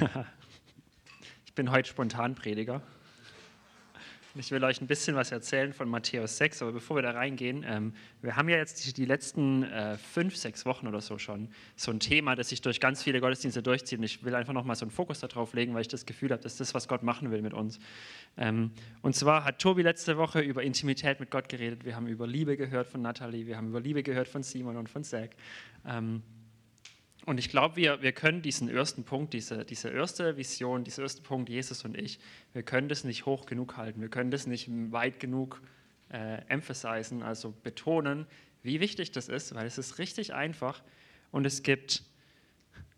[1.46, 2.80] ich bin heute Spontanprediger.
[4.36, 7.64] Ich will euch ein bisschen was erzählen von Matthäus 6, aber bevor wir da reingehen,
[7.66, 7.92] ähm,
[8.22, 11.90] wir haben ja jetzt die, die letzten äh, fünf, sechs Wochen oder so schon so
[11.90, 13.98] ein Thema, das sich durch ganz viele Gottesdienste durchzieht.
[13.98, 16.42] Und ich will einfach nochmal so einen Fokus darauf legen, weil ich das Gefühl habe,
[16.42, 17.80] dass das, was Gott machen will mit uns.
[18.36, 18.70] Ähm,
[19.02, 21.84] und zwar hat Tobi letzte Woche über Intimität mit Gott geredet.
[21.84, 24.88] Wir haben über Liebe gehört von Nathalie, wir haben über Liebe gehört von Simon und
[24.88, 25.30] von Zack.
[25.84, 26.22] Ähm,
[27.26, 31.22] und ich glaube, wir, wir können diesen ersten Punkt, diese, diese erste Vision, diesen ersten
[31.22, 32.18] Punkt, Jesus und ich,
[32.52, 34.00] wir können das nicht hoch genug halten.
[34.00, 35.60] Wir können das nicht weit genug
[36.12, 38.26] äh, emphasisen, also betonen,
[38.62, 40.82] wie wichtig das ist, weil es ist richtig einfach
[41.30, 42.02] und es gibt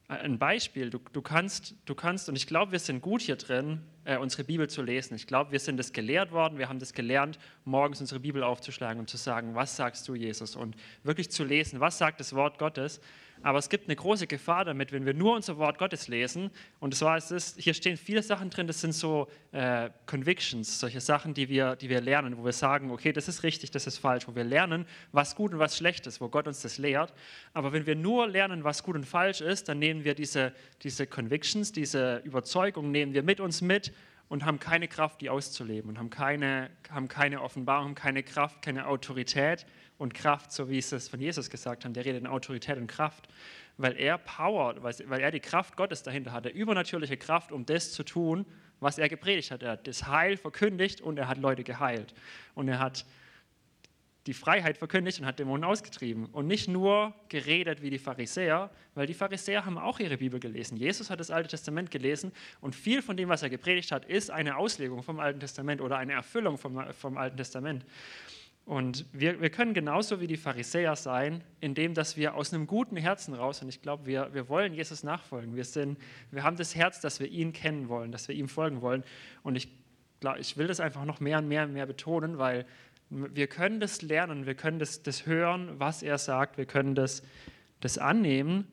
[0.09, 0.91] ein Beispiel.
[0.91, 4.45] Du, du, kannst, du kannst, und ich glaube, wir sind gut hier drin, äh, unsere
[4.45, 5.15] Bibel zu lesen.
[5.15, 6.59] Ich glaube, wir sind das gelehrt worden.
[6.59, 10.57] Wir haben das gelernt, morgens unsere Bibel aufzuschlagen und zu sagen, was sagst du, Jesus?
[10.57, 13.01] Und wirklich zu lesen, was sagt das Wort Gottes?
[13.43, 16.51] Aber es gibt eine große Gefahr damit, wenn wir nur unser Wort Gottes lesen.
[16.81, 21.01] Und zwar ist es, hier stehen viele Sachen drin, das sind so äh, Convictions, solche
[21.01, 23.99] Sachen, die wir, die wir lernen, wo wir sagen, okay, das ist richtig, das ist
[23.99, 27.13] falsch, wo wir lernen, was gut und was schlecht ist, wo Gott uns das lehrt.
[27.53, 31.07] Aber wenn wir nur lernen, was gut und falsch ist, dann nehmen wir diese, diese
[31.07, 33.93] Convictions, diese Überzeugung, nehmen wir mit uns mit
[34.29, 38.87] und haben keine Kraft, die auszuleben und haben keine, haben keine Offenbarung, keine Kraft, keine
[38.87, 39.67] Autorität
[40.03, 41.95] und Kraft, so wie es es von Jesus gesagt haben.
[41.95, 43.29] Der redet in Autorität und Kraft,
[43.79, 48.03] weil er Power, weil er die Kraft Gottes dahinter hatte, übernatürliche Kraft, um das zu
[48.03, 48.45] tun,
[48.81, 49.63] was er gepredigt hat.
[49.63, 52.15] Er hat das Heil verkündigt und er hat Leute geheilt.
[52.55, 53.07] Und er hat
[54.27, 56.27] die Freiheit verkündigt und hat Dämonen ausgetrieben.
[56.27, 60.77] Und nicht nur geredet wie die Pharisäer, weil die Pharisäer haben auch ihre Bibel gelesen.
[60.77, 64.31] Jesus hat das Alte Testament gelesen und viel von dem, was er gepredigt hat, ist
[64.31, 67.85] eine Auslegung vom Alten Testament oder eine Erfüllung vom, vom Alten Testament.
[68.65, 72.97] Und wir, wir können genauso wie die Pharisäer sein, indem dass wir aus einem guten
[72.97, 75.57] Herzen raus, und ich glaube, wir, wir wollen Jesus nachfolgen.
[75.57, 75.99] Wir, sind,
[76.31, 79.03] wir haben das Herz, dass wir ihn kennen wollen, dass wir ihm folgen wollen.
[79.43, 79.69] Und ich,
[80.39, 82.65] ich will das einfach noch mehr und mehr und mehr betonen, weil
[83.11, 87.23] wir können das lernen, wir können das, das hören, was er sagt, wir können das,
[87.81, 88.67] das annehmen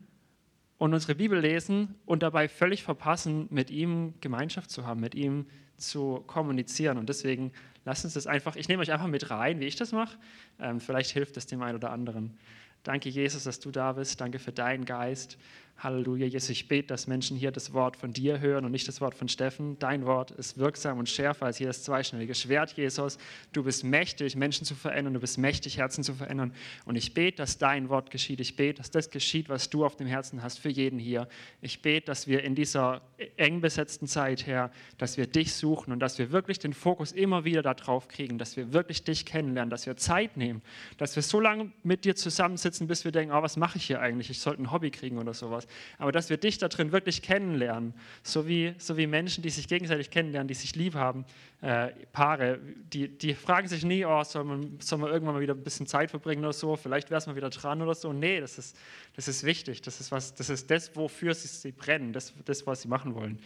[0.78, 5.48] und unsere Bibel lesen und dabei völlig verpassen, mit ihm Gemeinschaft zu haben, mit ihm
[5.76, 6.98] zu kommunizieren.
[6.98, 7.52] Und deswegen
[7.90, 10.16] lasst uns das einfach, ich nehme euch einfach mit rein, wie ich das mache.
[10.60, 12.38] Ähm, vielleicht hilft es dem einen oder anderen.
[12.84, 14.22] Danke, Jesus, dass du da bist.
[14.22, 15.40] Danke für deinen Geist.
[15.82, 19.00] Halleluja, Jesus, ich bete, dass Menschen hier das Wort von dir hören und nicht das
[19.00, 19.80] Wort von Steffen.
[19.80, 23.18] Dein Wort ist wirksam und schärfer als jedes zweischneidige Schwert, Jesus.
[23.54, 25.14] Du bist mächtig, Menschen zu verändern.
[25.14, 26.54] Du bist mächtig, Herzen zu verändern.
[26.84, 28.42] Und ich bete, dass dein Wort geschieht.
[28.42, 31.30] Ich bete, dass das geschieht, was du auf dem Herzen hast für jeden hier.
[31.62, 33.02] Ich bete, dass wir in dieser
[33.38, 37.46] eng besetzten Zeit, Herr, dass wir dich suchen und dass wir wirklich den Fokus immer
[37.46, 40.62] wieder darauf kriegen, dass wir wirklich dich kennenlernen, dass wir Zeit nehmen,
[40.98, 44.02] dass wir so lange mit dir zusammensitzen, bis wir denken, oh, was mache ich hier
[44.02, 44.30] eigentlich?
[44.30, 47.94] Ich sollte ein Hobby kriegen oder sowas aber dass wir dich da drin wirklich kennenlernen,
[48.24, 51.26] so wie, so wie Menschen, die sich gegenseitig kennenlernen, die sich lieb haben,
[51.62, 52.60] äh, Paare,
[52.94, 55.88] die, die fragen sich nie, oh, soll man, soll man irgendwann mal wieder ein bisschen
[55.88, 58.14] Zeit verbringen oder so, vielleicht wäre es mal wieder dran oder so.
[58.14, 58.78] Nee, das ist,
[59.16, 62.66] das ist wichtig, das ist, was, das ist das, wofür sie, sie brennen, das, das,
[62.66, 63.40] was sie machen wollen.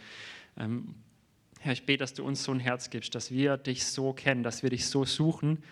[0.56, 0.94] Ähm,
[1.60, 4.42] Herr, ich bete, dass du uns so ein Herz gibst, dass wir dich so kennen,
[4.42, 5.62] dass wir dich so suchen,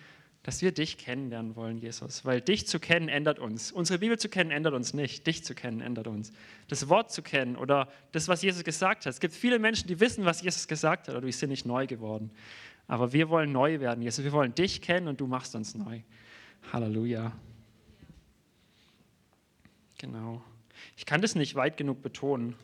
[0.43, 2.25] dass wir dich kennenlernen wollen, Jesus.
[2.25, 3.71] Weil dich zu kennen ändert uns.
[3.71, 5.25] Unsere Bibel zu kennen ändert uns nicht.
[5.25, 6.33] Dich zu kennen ändert uns.
[6.67, 9.13] Das Wort zu kennen oder das, was Jesus gesagt hat.
[9.13, 11.87] Es gibt viele Menschen, die wissen, was Jesus gesagt hat, aber die sind nicht neu
[11.87, 12.29] geworden.
[12.87, 14.25] Aber wir wollen neu werden, Jesus.
[14.25, 16.01] Wir wollen dich kennen und du machst uns neu.
[16.73, 17.31] Halleluja.
[19.97, 20.43] Genau.
[20.97, 22.55] Ich kann das nicht weit genug betonen.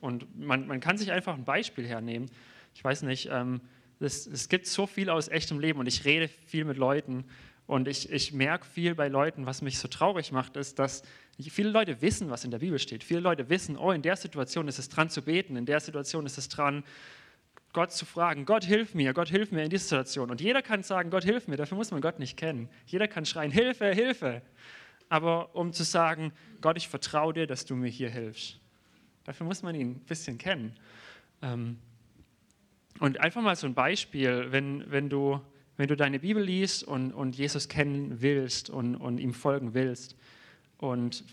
[0.00, 2.30] Und man, man kann sich einfach ein Beispiel hernehmen.
[2.76, 3.60] Ich weiß nicht, ähm,
[4.00, 7.24] es, es gibt so viel aus echtem Leben und ich rede viel mit Leuten
[7.66, 11.02] und ich, ich merke viel bei Leuten, was mich so traurig macht, ist, dass
[11.38, 13.02] viele Leute wissen, was in der Bibel steht.
[13.02, 16.26] Viele Leute wissen, oh, in der Situation ist es dran zu beten, in der Situation
[16.26, 16.84] ist es dran,
[17.72, 20.30] Gott zu fragen, Gott hilf mir, Gott hilf mir in dieser Situation.
[20.30, 22.68] Und jeder kann sagen, Gott hilf mir, dafür muss man Gott nicht kennen.
[22.86, 24.42] Jeder kann schreien, Hilfe, Hilfe.
[25.08, 28.60] Aber um zu sagen, Gott, ich vertraue dir, dass du mir hier hilfst,
[29.24, 30.76] dafür muss man ihn ein bisschen kennen.
[31.42, 31.78] Ähm,
[33.00, 35.40] und einfach mal so ein Beispiel, wenn, wenn, du,
[35.76, 40.16] wenn du deine Bibel liest und, und Jesus kennen willst und, und ihm folgen willst
[40.78, 41.24] und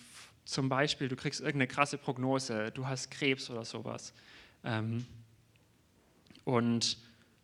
[0.45, 4.13] zum Beispiel du kriegst irgendeine krasse Prognose, du hast Krebs oder sowas
[4.63, 5.05] ähm,
[6.43, 6.97] und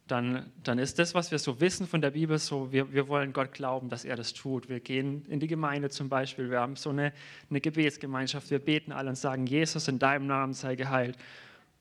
[0.08, 3.34] dann, dann ist das, was wir so wissen von der Bibel, so, wir, wir wollen
[3.34, 4.70] Gott glauben, dass er das tut.
[4.70, 7.12] Wir gehen in die Gemeinde zum Beispiel, wir haben so eine,
[7.50, 11.18] eine Gebetsgemeinschaft, wir beten alle und sagen, Jesus, in deinem Namen sei geheilt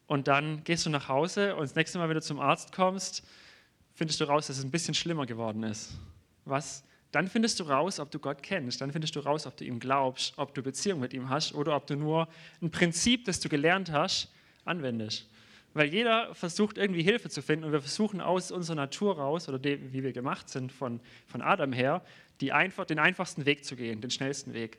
[0.07, 3.25] und dann gehst du nach Hause und das nächste Mal, wenn du zum Arzt kommst,
[3.95, 5.95] findest du raus, dass es ein bisschen schlimmer geworden ist.
[6.45, 6.85] Was?
[7.13, 8.81] Dann findest du raus, ob du Gott kennst.
[8.81, 11.75] Dann findest du raus, ob du ihm glaubst, ob du Beziehung mit ihm hast oder
[11.75, 12.29] ob du nur
[12.61, 14.31] ein Prinzip, das du gelernt hast,
[14.65, 15.29] anwendest.
[15.73, 19.59] Weil jeder versucht irgendwie Hilfe zu finden und wir versuchen aus unserer Natur raus, oder
[19.59, 22.03] dem, wie wir gemacht sind von, von Adam her,
[22.41, 24.79] die einfach, den einfachsten Weg zu gehen, den schnellsten Weg.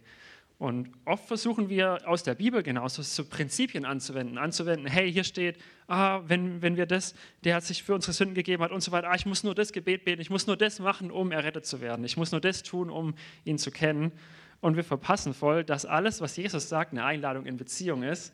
[0.59, 5.59] Und oft versuchen wir aus der Bibel genauso so Prinzipien anzuwenden, anzuwenden, hey, hier steht,
[5.87, 7.13] ah, wenn, wenn wir das,
[7.43, 9.53] der hat sich für unsere Sünden gegeben hat und so weiter, ah, ich muss nur
[9.53, 12.41] das Gebet beten, ich muss nur das machen, um errettet zu werden, ich muss nur
[12.41, 13.13] das tun, um
[13.45, 14.11] ihn zu kennen.
[14.59, 18.33] Und wir verpassen voll, dass alles, was Jesus sagt, eine Einladung in Beziehung ist.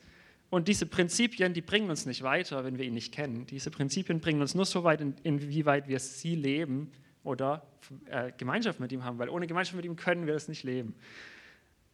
[0.49, 3.45] Und diese Prinzipien, die bringen uns nicht weiter, wenn wir ihn nicht kennen.
[3.47, 6.89] Diese Prinzipien bringen uns nur so weit, in, inwieweit wir sie leben
[7.25, 7.67] oder
[8.05, 10.95] äh, Gemeinschaft mit ihm haben, weil ohne Gemeinschaft mit ihm können wir es nicht leben.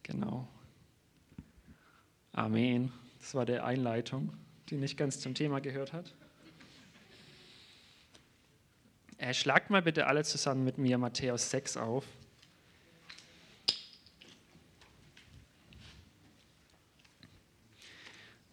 [0.02, 0.48] Genau.
[2.32, 2.92] Amen.
[3.18, 4.32] Das war der Einleitung,
[4.68, 6.14] die nicht ganz zum Thema gehört hat.
[9.18, 12.06] Äh, schlagt mal bitte alle zusammen mit mir Matthäus 6 auf.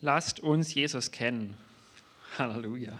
[0.01, 1.57] Lasst uns Jesus kennen.
[2.37, 2.99] Halleluja.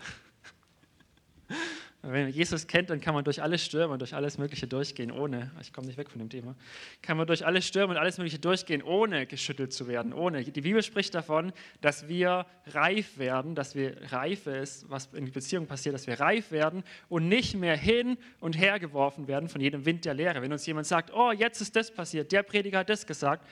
[2.03, 5.11] Wenn man Jesus kennt, dann kann man durch alle Stürme und durch alles Mögliche durchgehen,
[5.11, 6.55] ohne, ich komme nicht weg von dem Thema,
[7.01, 10.43] kann man durch alle Stürme und alles Mögliche durchgehen, ohne geschüttelt zu werden, ohne.
[10.43, 11.51] Die Bibel spricht davon,
[11.81, 16.51] dass wir reif werden, dass wir Reife ist, was in Beziehungen passiert, dass wir reif
[16.51, 20.41] werden und nicht mehr hin und her geworfen werden von jedem Wind der Lehre.
[20.43, 23.43] Wenn uns jemand sagt, oh, jetzt ist das passiert, der Prediger hat das gesagt,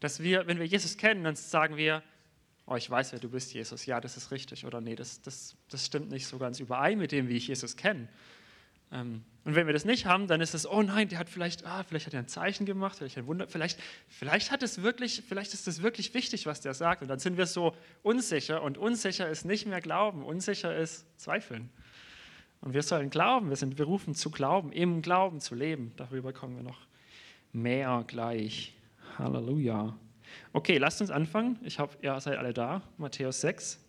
[0.00, 2.02] dass wir, wenn wir Jesus kennen, dann sagen wir,
[2.66, 5.56] oh, ich weiß, wer du bist, Jesus, ja, das ist richtig oder nee, das, das,
[5.68, 8.08] das stimmt nicht so ganz überein mit dem, wie ich Jesus kenne.
[8.92, 11.66] Ähm, und wenn wir das nicht haben, dann ist es, oh nein, der hat vielleicht,
[11.66, 13.78] ah, vielleicht hat er ein Zeichen gemacht, vielleicht ein Wunder, vielleicht,
[14.08, 17.02] vielleicht hat es wirklich, vielleicht ist es wirklich wichtig, was der sagt.
[17.02, 21.68] Und dann sind wir so unsicher und unsicher ist nicht mehr Glauben, unsicher ist Zweifeln.
[22.62, 25.92] Und wir sollen glauben, wir sind berufen zu glauben, im Glauben zu leben.
[25.96, 26.80] Darüber kommen wir noch
[27.52, 28.74] mehr gleich.
[29.18, 29.94] Halleluja.
[30.52, 31.58] Okay, lasst uns anfangen.
[31.62, 32.82] Ich hoffe, ihr seid alle da.
[32.96, 33.80] Matthäus 6.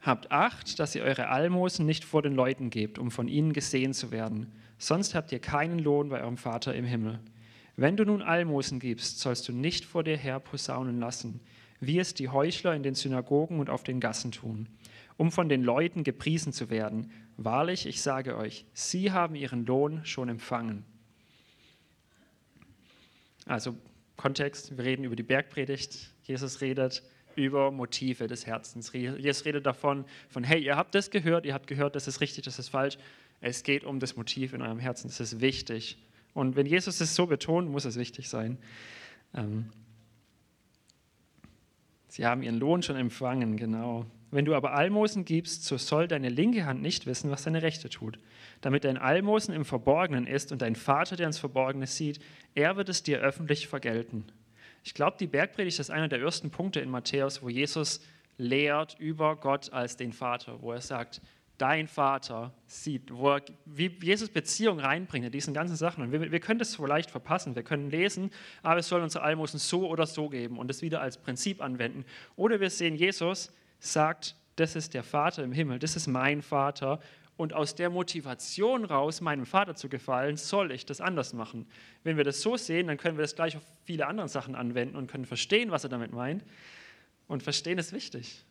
[0.00, 3.94] Habt Acht, dass ihr eure Almosen nicht vor den Leuten gebt, um von ihnen gesehen
[3.94, 4.52] zu werden.
[4.78, 7.20] Sonst habt ihr keinen Lohn bei eurem Vater im Himmel.
[7.76, 11.40] Wenn du nun Almosen gibst, sollst du nicht vor dir her posaunen lassen,
[11.80, 14.68] wie es die Heuchler in den Synagogen und auf den Gassen tun,
[15.16, 17.10] um von den Leuten gepriesen zu werden.
[17.36, 20.84] Wahrlich, ich sage euch, sie haben ihren Lohn schon empfangen.
[23.46, 23.76] Also
[24.16, 26.12] Kontext, wir reden über die Bergpredigt.
[26.22, 27.02] Jesus redet
[27.36, 28.92] über Motive des Herzens.
[28.92, 32.44] Jesus redet davon, von hey, ihr habt das gehört, ihr habt gehört, das ist richtig,
[32.44, 32.96] das ist falsch.
[33.40, 35.98] Es geht um das Motiv in eurem Herzen, das ist wichtig.
[36.32, 38.58] Und wenn Jesus es so betont, muss es wichtig sein.
[39.34, 39.70] Ähm,
[42.08, 44.06] Sie haben ihren Lohn schon empfangen, genau.
[44.30, 47.88] Wenn du aber Almosen gibst, so soll deine linke Hand nicht wissen, was deine rechte
[47.88, 48.20] tut,
[48.60, 52.20] damit dein Almosen im Verborgenen ist und dein Vater, der ins Verborgene sieht,
[52.54, 54.24] er wird es dir öffentlich vergelten.
[54.82, 58.00] Ich glaube, die Bergpredigt ist einer der ersten Punkte in Matthäus, wo Jesus
[58.36, 61.20] lehrt über Gott als den Vater, wo er sagt,
[61.58, 66.02] dein Vater sieht, wo er, wie Jesus Beziehung reinbringt in diesen ganzen Sachen.
[66.02, 67.54] Und wir, wir können das so leicht verpassen.
[67.54, 68.30] Wir können lesen,
[68.62, 72.04] aber es soll unsere Almosen so oder so geben und es wieder als Prinzip anwenden.
[72.36, 77.00] Oder wir sehen, Jesus sagt, das ist der Vater im Himmel, das ist mein Vater.
[77.36, 81.66] Und aus der Motivation raus, meinem Vater zu gefallen, soll ich das anders machen.
[82.04, 84.96] Wenn wir das so sehen, dann können wir das gleich auf viele andere Sachen anwenden
[84.96, 86.44] und können verstehen, was er damit meint.
[87.26, 88.44] Und verstehen ist wichtig.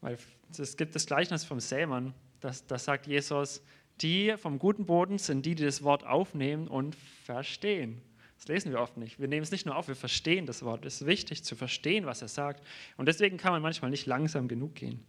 [0.00, 0.18] Weil
[0.56, 3.62] es gibt das Gleichnis vom Sämann, das, das sagt Jesus,
[4.02, 8.02] die vom guten Boden sind die, die das Wort aufnehmen und verstehen.
[8.36, 9.18] Das lesen wir oft nicht.
[9.18, 10.84] Wir nehmen es nicht nur auf, wir verstehen das Wort.
[10.84, 12.64] Es ist wichtig zu verstehen, was er sagt.
[12.98, 15.04] Und deswegen kann man manchmal nicht langsam genug gehen.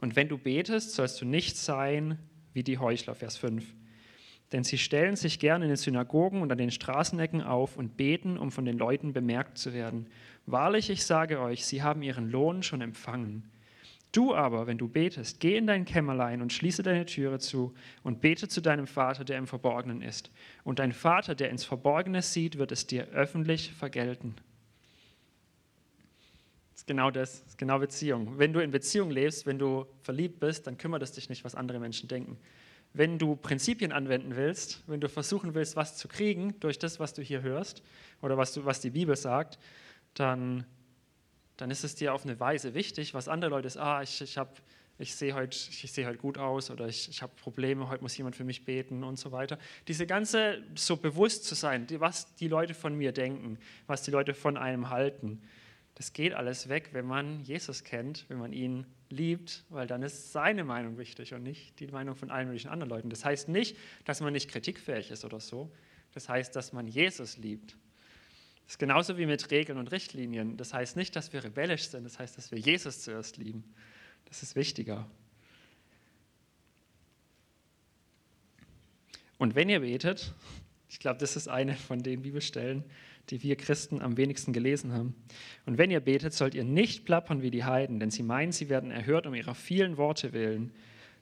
[0.00, 2.18] Und wenn du betest, sollst du nicht sein
[2.54, 3.74] wie die Heuchler, Vers 5.
[4.50, 8.38] Denn sie stellen sich gern in den Synagogen und an den Straßenecken auf und beten,
[8.38, 10.08] um von den Leuten bemerkt zu werden.
[10.46, 13.50] Wahrlich, ich sage euch, sie haben ihren Lohn schon empfangen.
[14.10, 18.20] Du aber, wenn du betest, geh in dein Kämmerlein und schließe deine Türe zu und
[18.20, 20.32] bete zu deinem Vater, der im Verborgenen ist.
[20.64, 24.34] Und dein Vater, der ins Verborgene sieht, wird es dir öffentlich vergelten.
[26.80, 28.38] Ist genau das, ist genau Beziehung.
[28.38, 31.54] Wenn du in Beziehung lebst, wenn du verliebt bist, dann kümmert es dich nicht, was
[31.54, 32.38] andere Menschen denken
[32.92, 37.14] wenn du Prinzipien anwenden willst, wenn du versuchen willst, was zu kriegen durch das, was
[37.14, 37.82] du hier hörst
[38.20, 39.58] oder was, du, was die Bibel sagt,
[40.14, 40.66] dann,
[41.56, 44.36] dann ist es dir auf eine Weise wichtig, was andere Leute sagen, ah, ich, ich,
[44.98, 48.16] ich sehe heute, ich sehe heute gut aus oder ich, ich habe Probleme, heute muss
[48.16, 49.56] jemand für mich beten und so weiter.
[49.86, 54.34] Diese ganze, so bewusst zu sein, was die Leute von mir denken, was die Leute
[54.34, 55.40] von einem halten,
[56.00, 60.32] das geht alles weg, wenn man Jesus kennt, wenn man ihn liebt, weil dann ist
[60.32, 63.10] seine Meinung wichtig und nicht die Meinung von allen möglichen anderen Leuten.
[63.10, 63.76] Das heißt nicht,
[64.06, 65.70] dass man nicht kritikfähig ist oder so.
[66.14, 67.76] Das heißt, dass man Jesus liebt.
[68.64, 70.56] Das ist genauso wie mit Regeln und Richtlinien.
[70.56, 73.62] Das heißt nicht, dass wir rebellisch sind, das heißt, dass wir Jesus zuerst lieben.
[74.24, 75.06] Das ist wichtiger.
[79.36, 80.32] Und wenn ihr betet,
[80.88, 82.84] ich glaube, das ist eine von den Bibelstellen,
[83.30, 85.14] die wir Christen am wenigsten gelesen haben.
[85.66, 88.68] Und wenn ihr betet, sollt ihr nicht plappern wie die Heiden, denn sie meinen, sie
[88.68, 90.72] werden erhört um ihrer vielen Worte willen.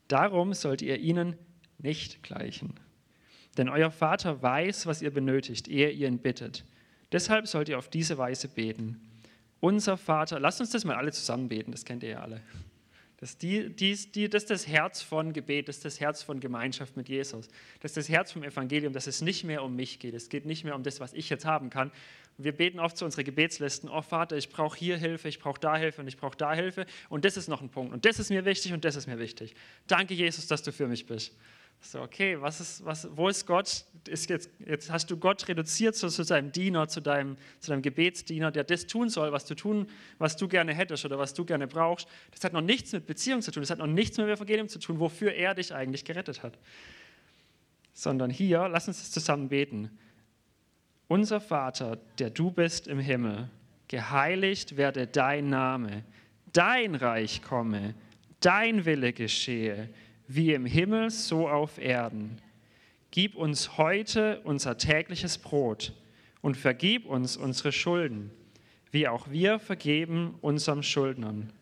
[0.08, 1.36] Darum sollt ihr ihnen
[1.78, 2.74] nicht gleichen.
[3.56, 6.64] Denn euer Vater weiß, was ihr benötigt, ehe ihr ihn bittet.
[7.12, 9.00] Deshalb sollt ihr auf diese Weise beten.
[9.60, 12.40] Unser Vater, lasst uns das mal alle zusammen beten, das kennt ihr ja alle.
[13.20, 17.08] Das, die, die, die, das das Herz von Gebet, das das Herz von Gemeinschaft mit
[17.08, 17.48] Jesus.
[17.80, 20.14] Das das Herz vom Evangelium, dass es nicht mehr um mich geht.
[20.14, 21.90] Es geht nicht mehr um das, was ich jetzt haben kann.
[22.36, 25.76] Wir beten oft zu unseren Gebetslisten, oh Vater, ich brauche hier Hilfe, ich brauche da
[25.76, 26.86] Hilfe und ich brauche da Hilfe.
[27.08, 27.92] Und das ist noch ein Punkt.
[27.92, 29.56] Und das ist mir wichtig und das ist mir wichtig.
[29.88, 31.34] Danke, Jesus, dass du für mich bist.
[31.80, 33.84] So, okay, was ist, was, wo ist Gott?
[34.08, 37.82] Ist jetzt, jetzt hast du Gott reduziert zu, zu deinem Diener, zu deinem, zu deinem
[37.82, 39.86] Gebetsdiener, der das tun soll, was du tun,
[40.18, 42.08] was du gerne hättest oder was du gerne brauchst.
[42.32, 44.78] Das hat noch nichts mit Beziehung zu tun, das hat noch nichts mit Evangelium zu
[44.78, 46.58] tun, wofür er dich eigentlich gerettet hat.
[47.92, 49.90] Sondern hier, lass uns das zusammen beten.
[51.06, 53.48] Unser Vater, der du bist im Himmel,
[53.86, 56.04] geheiligt werde dein Name,
[56.52, 57.94] dein Reich komme,
[58.40, 59.88] dein Wille geschehe
[60.28, 62.40] wie im Himmel, so auf Erden.
[63.10, 65.94] Gib uns heute unser tägliches Brot
[66.42, 68.30] und vergib uns unsere Schulden,
[68.90, 71.52] wie auch wir vergeben unserem Schuldnern.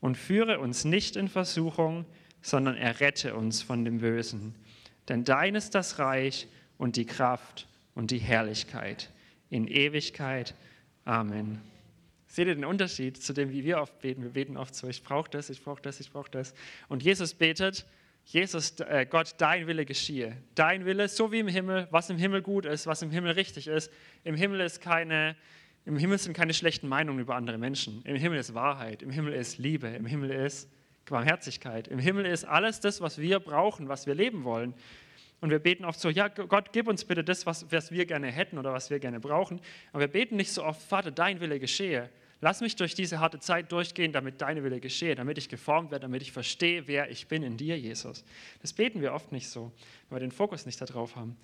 [0.00, 2.04] Und führe uns nicht in Versuchung,
[2.42, 4.54] sondern errette uns von dem Bösen.
[5.08, 6.46] Denn dein ist das Reich
[6.76, 9.10] und die Kraft und die Herrlichkeit
[9.50, 10.54] in Ewigkeit.
[11.04, 11.60] Amen.
[12.26, 14.22] Seht ihr den Unterschied zu dem, wie wir oft beten?
[14.22, 16.54] Wir beten oft so, ich brauche das, ich brauche das, ich brauche das.
[16.88, 17.86] Und Jesus betet,
[18.30, 20.36] Jesus, äh, Gott, dein Wille geschehe.
[20.54, 23.68] Dein Wille, so wie im Himmel, was im Himmel gut ist, was im Himmel richtig
[23.68, 23.90] ist.
[24.22, 25.34] Im Himmel ist keine,
[25.86, 28.02] im Himmel sind keine schlechten Meinungen über andere Menschen.
[28.04, 30.68] Im Himmel ist Wahrheit, im Himmel ist Liebe, im Himmel ist
[31.06, 31.88] Barmherzigkeit.
[31.88, 34.74] Im Himmel ist alles das, was wir brauchen, was wir leben wollen.
[35.40, 38.26] Und wir beten oft so, ja, Gott, gib uns bitte das, was, was wir gerne
[38.26, 39.58] hätten oder was wir gerne brauchen.
[39.92, 43.40] Aber wir beten nicht so oft, Vater, dein Wille geschehe, Lass mich durch diese harte
[43.40, 47.26] Zeit durchgehen, damit deine Wille geschehe, damit ich geformt werde, damit ich verstehe, wer ich
[47.26, 48.24] bin in dir, Jesus.
[48.62, 49.72] Das beten wir oft nicht so,
[50.08, 51.36] weil wir den Fokus nicht darauf haben.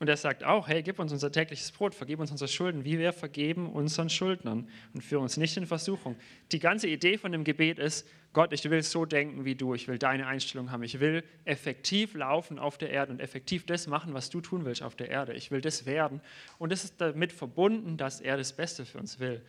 [0.00, 2.98] Und er sagt auch, hey, gib uns unser tägliches Brot, vergib uns unsere Schulden, wie
[2.98, 6.16] wir vergeben unseren Schuldnern und führe uns nicht in Versuchung.
[6.50, 9.86] Die ganze Idee von dem Gebet ist, Gott, ich will so denken wie du, ich
[9.86, 14.12] will deine Einstellung haben, ich will effektiv laufen auf der Erde und effektiv das machen,
[14.12, 15.34] was du tun willst auf der Erde.
[15.34, 16.20] Ich will das werden.
[16.58, 19.40] Und es ist damit verbunden, dass er das Beste für uns will.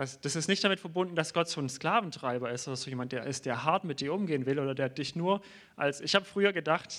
[0.00, 3.12] Das, das, ist nicht damit verbunden, dass Gott so ein Sklaventreiber ist oder so jemand,
[3.12, 5.42] der ist, der hart mit dir umgehen will oder der dich nur
[5.76, 6.00] als.
[6.00, 6.94] Ich habe früher gedacht,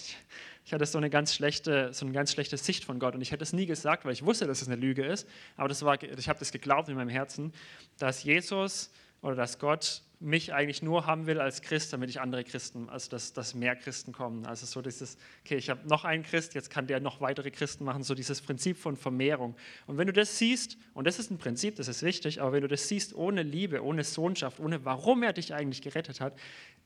[0.65, 3.31] ich hatte so eine ganz schlechte, so eine ganz schlechte Sicht von Gott und ich
[3.31, 5.27] hätte es nie gesagt, weil ich wusste, dass es eine Lüge ist.
[5.58, 7.53] Aber das war, ich habe das geglaubt in meinem Herzen,
[7.98, 8.91] dass Jesus
[9.24, 13.09] oder dass Gott mich eigentlich nur haben will als Christ, damit ich andere Christen, also
[13.09, 14.45] dass, dass mehr Christen kommen.
[14.45, 17.83] Also so dieses, okay, ich habe noch einen Christ, jetzt kann der noch weitere Christen
[17.83, 19.55] machen, so dieses Prinzip von Vermehrung.
[19.87, 22.61] Und wenn du das siehst, und das ist ein Prinzip, das ist wichtig, aber wenn
[22.61, 26.37] du das siehst ohne Liebe, ohne Sohnschaft, ohne warum er dich eigentlich gerettet hat,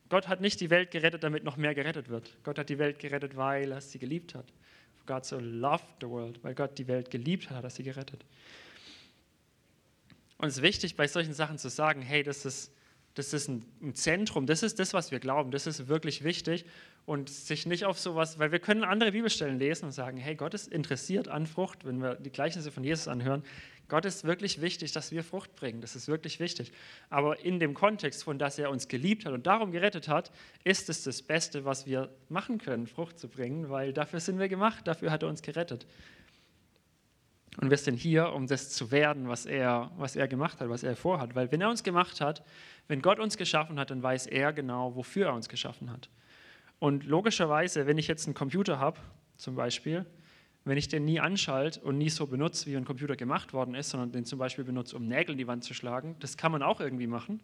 [0.08, 2.36] Gott hat nicht die Welt gerettet, damit noch mehr gerettet wird.
[2.42, 4.46] Gott hat die Welt gerettet, weil er sie geliebt hat.
[5.06, 8.24] God so loved the world, weil Gott die Welt geliebt hat, hat er sie gerettet.
[10.38, 12.70] Und es ist wichtig, bei solchen Sachen zu sagen, hey, das ist,
[13.16, 16.66] das ist ein, Zentrum, das ist das, was wir glauben, das ist wirklich wichtig
[17.06, 20.52] und sich nicht auf sowas, weil wir können andere Bibelstellen lesen und sagen, hey, Gott
[20.52, 23.42] ist interessiert an Frucht, wenn wir die Gleichnisse von Jesus anhören.
[23.88, 26.72] Gott ist wirklich wichtig, dass wir Frucht bringen, das ist wirklich wichtig.
[27.08, 30.30] Aber in dem Kontext von, dass er uns geliebt hat und darum gerettet hat,
[30.64, 34.48] ist es das Beste, was wir machen können, Frucht zu bringen, weil dafür sind wir
[34.48, 35.86] gemacht, dafür hat er uns gerettet.
[37.60, 40.82] Und wir sind hier, um das zu werden, was er, was er gemacht hat, was
[40.82, 41.34] er vorhat.
[41.34, 42.44] Weil wenn er uns gemacht hat,
[42.88, 46.10] wenn Gott uns geschaffen hat, dann weiß er genau, wofür er uns geschaffen hat.
[46.78, 48.98] Und logischerweise, wenn ich jetzt einen Computer habe,
[49.38, 50.04] zum Beispiel,
[50.64, 53.90] wenn ich den nie anschalte und nie so benutze, wie ein Computer gemacht worden ist,
[53.90, 56.62] sondern den zum Beispiel benutze, um Nägel in die Wand zu schlagen, das kann man
[56.62, 57.40] auch irgendwie machen.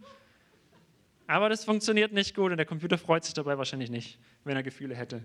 [1.26, 4.62] Aber das funktioniert nicht gut und der Computer freut sich dabei wahrscheinlich nicht, wenn er
[4.62, 5.24] Gefühle hätte.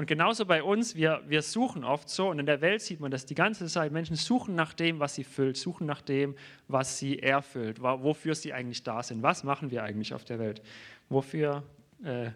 [0.00, 3.10] Und genauso bei uns, wir, wir suchen oft so, und in der Welt sieht man
[3.10, 6.36] das die ganze Zeit, Menschen suchen nach dem, was sie füllt, suchen nach dem,
[6.68, 9.22] was sie erfüllt, wofür sie eigentlich da sind.
[9.22, 10.62] Was machen wir eigentlich auf der Welt?
[11.10, 11.64] Wofür
[12.02, 12.28] äh,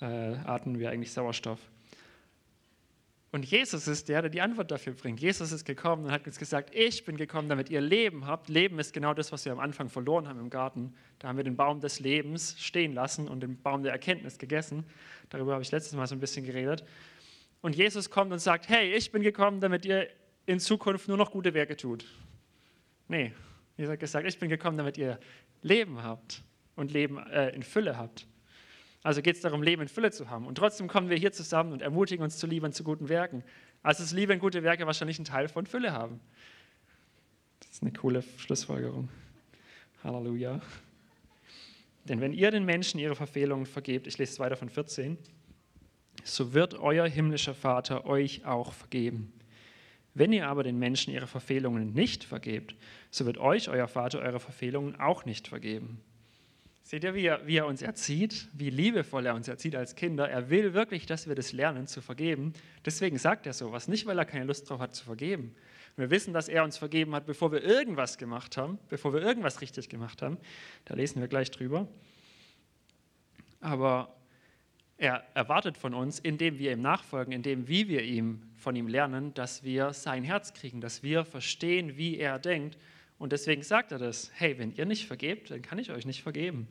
[0.00, 1.58] äh, atmen wir eigentlich Sauerstoff?
[3.32, 5.20] Und Jesus ist der, der die Antwort dafür bringt.
[5.20, 8.48] Jesus ist gekommen und hat uns gesagt, ich bin gekommen, damit ihr Leben habt.
[8.48, 10.94] Leben ist genau das, was wir am Anfang verloren haben im Garten.
[11.18, 14.84] Da haben wir den Baum des Lebens stehen lassen und den Baum der Erkenntnis gegessen.
[15.28, 16.84] Darüber habe ich letztes Mal so ein bisschen geredet.
[17.62, 20.08] und Jesus kommt und sagt, hey, ich bin gekommen, damit ihr
[20.46, 22.06] in Zukunft nur noch gute Werke tut.
[23.08, 23.32] Nee,
[23.76, 25.18] Jesus hat gesagt, ich bin gekommen, damit ihr
[25.62, 26.42] Leben habt
[26.76, 28.26] und Leben äh, in Fülle habt.
[29.06, 30.48] Also geht es darum, Leben in Fülle zu haben.
[30.48, 33.44] Und trotzdem kommen wir hier zusammen und ermutigen uns zu lieben und zu guten Werken.
[33.84, 36.18] Also ist Liebe und gute Werke wahrscheinlich ein Teil von Fülle haben.
[37.60, 39.08] Das ist eine coole Schlussfolgerung.
[40.02, 40.60] Halleluja.
[42.06, 45.16] Denn wenn ihr den Menschen ihre Verfehlungen vergebt, ich lese es weiter von 14,
[46.24, 49.32] so wird euer himmlischer Vater euch auch vergeben.
[50.14, 52.74] Wenn ihr aber den Menschen ihre Verfehlungen nicht vergebt,
[53.12, 56.00] so wird euch euer Vater eure Verfehlungen auch nicht vergeben.
[56.86, 60.30] Seht ihr, wie er, wie er, uns erzieht, wie liebevoll er uns erzieht als Kinder?
[60.30, 62.52] Er will wirklich, dass wir das lernen zu vergeben.
[62.84, 65.52] Deswegen sagt er sowas, nicht weil er keine Lust drauf hat zu vergeben.
[65.96, 69.60] Wir wissen, dass er uns vergeben hat, bevor wir irgendwas gemacht haben, bevor wir irgendwas
[69.60, 70.38] richtig gemacht haben.
[70.84, 71.88] Da lesen wir gleich drüber.
[73.60, 74.14] Aber
[74.96, 79.34] er erwartet von uns, indem wir ihm nachfolgen, indem wie wir ihm von ihm lernen,
[79.34, 82.78] dass wir sein Herz kriegen, dass wir verstehen, wie er denkt.
[83.18, 86.22] Und deswegen sagt er das: Hey, wenn ihr nicht vergebt, dann kann ich euch nicht
[86.22, 86.68] vergeben.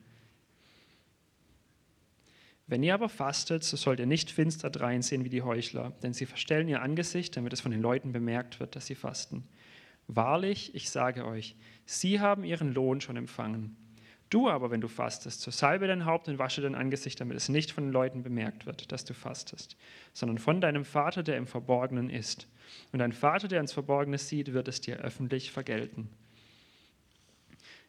[2.67, 6.25] Wenn ihr aber fastet, so sollt ihr nicht finster dreinsehen wie die Heuchler, denn sie
[6.25, 9.47] verstellen ihr Angesicht, damit es von den Leuten bemerkt wird, dass sie fasten.
[10.07, 13.75] Wahrlich, ich sage euch, sie haben ihren Lohn schon empfangen.
[14.31, 17.49] Du aber, wenn du fastest, so salbe dein Haupt und wasche dein Angesicht, damit es
[17.49, 19.77] nicht von den Leuten bemerkt wird, dass du fastest,
[20.13, 22.47] sondern von deinem Vater, der im Verborgenen ist.
[22.91, 26.09] Und dein Vater, der ins Verborgene sieht, wird es dir öffentlich vergelten.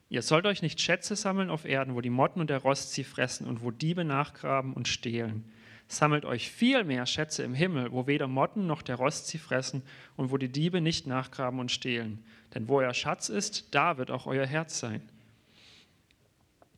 [0.08, 3.04] Ihr sollt euch nicht Schätze sammeln auf Erden, wo die Motten und der Rost sie
[3.04, 5.44] fressen und wo Diebe nachgraben und stehlen.
[5.88, 9.82] Sammelt euch viel mehr Schätze im Himmel, wo weder Motten noch der Rost sie fressen
[10.16, 12.24] und wo die Diebe nicht nachgraben und stehlen.
[12.54, 15.02] Denn wo euer Schatz ist, da wird auch euer Herz sein.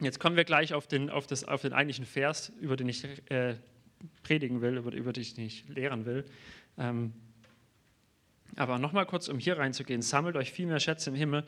[0.00, 3.04] Jetzt kommen wir gleich auf den, auf das, auf den eigentlichen Vers, über den ich
[3.30, 3.56] äh,
[4.22, 6.24] predigen will, über, über den ich lehren will.
[6.78, 7.12] Ähm,
[8.56, 11.44] aber nochmal kurz, um hier reinzugehen, sammelt euch viel mehr Schätze im Himmel,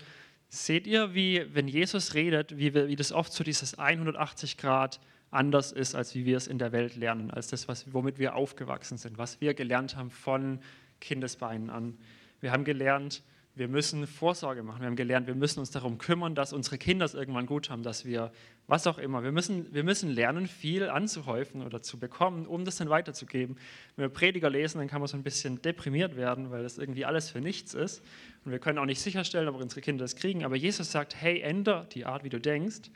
[0.53, 5.01] Seht ihr, wie, wenn Jesus redet, wie, wir, wie das oft so dieses 180 Grad
[5.31, 8.35] anders ist, als wie wir es in der Welt lernen, als das, was, womit wir
[8.35, 10.59] aufgewachsen sind, was wir gelernt haben von
[11.01, 11.97] Kindesbeinen an.
[12.41, 13.23] Wir haben gelernt,
[13.55, 14.81] wir müssen Vorsorge machen.
[14.81, 17.83] Wir haben gelernt, wir müssen uns darum kümmern, dass unsere Kinder es irgendwann gut haben,
[17.83, 18.33] dass wir,
[18.69, 22.77] was auch immer, wir müssen, wir müssen lernen, viel anzuhäufen oder zu bekommen, um das
[22.77, 23.57] dann weiterzugeben.
[23.97, 27.05] Wenn wir Prediger lesen, dann kann man so ein bisschen deprimiert werden, weil das irgendwie
[27.05, 28.03] alles für nichts ist.
[28.45, 30.45] Und wir können auch nicht sicherstellen, ob unsere Kinder das kriegen.
[30.45, 32.91] Aber Jesus sagt, hey, änder die Art, wie du denkst.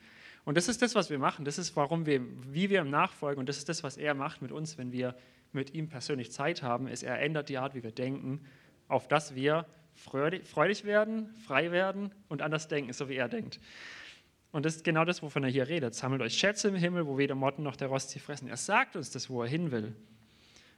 [0.44, 1.44] Und das ist das, was wir machen.
[1.44, 2.20] Das ist, warum wir,
[2.52, 3.40] wie wir ihm nachfolgen.
[3.40, 5.16] Und das ist das, was er macht mit uns, wenn wir
[5.52, 8.40] mit ihm persönlich Zeit haben, ist, er ändert die Art, wie wir denken,
[8.88, 13.60] auf das wir freudig werden, frei werden und anders denken, so wie er denkt.
[14.52, 15.94] Und das ist genau das, wovon er hier redet.
[15.94, 18.46] Sammelt euch Schätze im Himmel, wo weder Motten noch der Rost sie fressen.
[18.46, 19.96] Er sagt uns das, wo er hin will.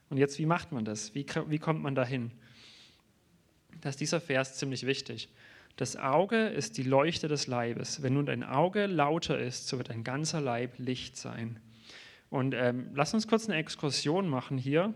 [0.08, 1.14] Und jetzt, wie macht man das?
[1.14, 2.30] Wie, wie kommt man dahin?
[3.82, 5.28] Da ist dieser Vers ziemlich wichtig.
[5.76, 8.02] Das Auge ist die Leuchte des Leibes.
[8.02, 11.60] Wenn nun dein Auge lauter ist, so wird dein ganzer Leib Licht sein.
[12.30, 14.94] Und ähm, lass uns kurz eine Exkursion machen hier.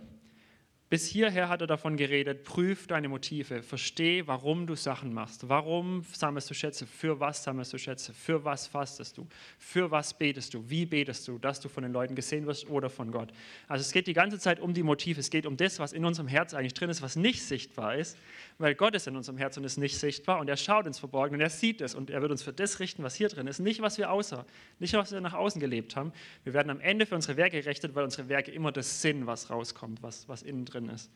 [0.90, 5.48] Bis hierher hat er davon geredet, prüf deine Motive, versteh, warum du Sachen machst.
[5.48, 6.85] Warum sammelst du Schätze?
[6.85, 8.12] Für was sammelst du Schätze?
[8.12, 9.29] Für was fastest du?
[9.57, 10.68] Für was betest du?
[10.68, 13.33] Wie betest du, dass du von den Leuten gesehen wirst oder von Gott?
[13.68, 15.20] Also es geht die ganze Zeit um die Motive.
[15.20, 18.18] Es geht um das, was in unserem Herz eigentlich drin ist, was nicht sichtbar ist,
[18.59, 21.37] weil Gott ist in unserem Herz und ist nicht sichtbar und er schaut ins Verborgene
[21.37, 23.61] und er sieht es und er wird uns für das richten, was hier drin ist.
[23.61, 24.44] Nicht, was wir außer,
[24.81, 26.12] nicht, was wir nach außen gelebt haben.
[26.42, 29.50] Wir werden am Ende für unsere Werke gerechnet, weil unsere Werke immer das sind, was
[29.50, 31.11] rauskommt, was, was innen drin drin ist.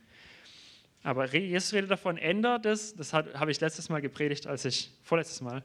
[1.03, 5.43] Aber Jesus redet davon, ändert es, das habe ich letztes Mal gepredigt, als ich, vorletztes
[5.43, 5.63] Mal,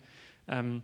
[0.48, 0.82] ähm,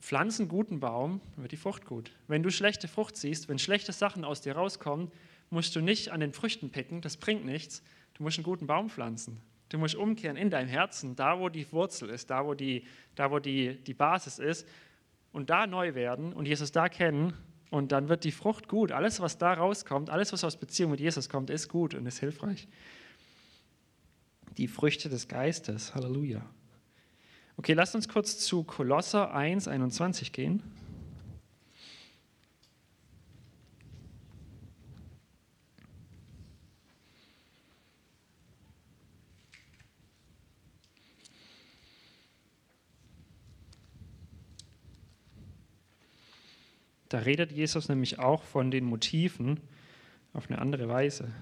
[0.00, 2.12] pflanzen guten Baum, wird die Frucht gut.
[2.28, 5.10] Wenn du schlechte Frucht siehst, wenn schlechte Sachen aus dir rauskommen,
[5.50, 7.82] musst du nicht an den Früchten picken, das bringt nichts.
[8.14, 9.40] Du musst einen guten Baum pflanzen.
[9.68, 13.32] Du musst umkehren in deinem Herzen, da wo die Wurzel ist, da wo die, da
[13.32, 14.68] wo die, die Basis ist,
[15.32, 17.34] und da neu werden und Jesus da kennen
[17.70, 18.92] und dann wird die Frucht gut.
[18.92, 22.18] Alles, was da rauskommt, alles, was aus Beziehung mit Jesus kommt, ist gut und ist
[22.18, 22.68] hilfreich.
[24.56, 25.94] Die Früchte des Geistes.
[25.94, 26.42] Halleluja.
[27.58, 30.62] Okay, lasst uns kurz zu Kolosser 1, 21 gehen.
[47.08, 49.60] Da redet Jesus nämlich auch von den Motiven
[50.32, 51.32] auf eine andere Weise.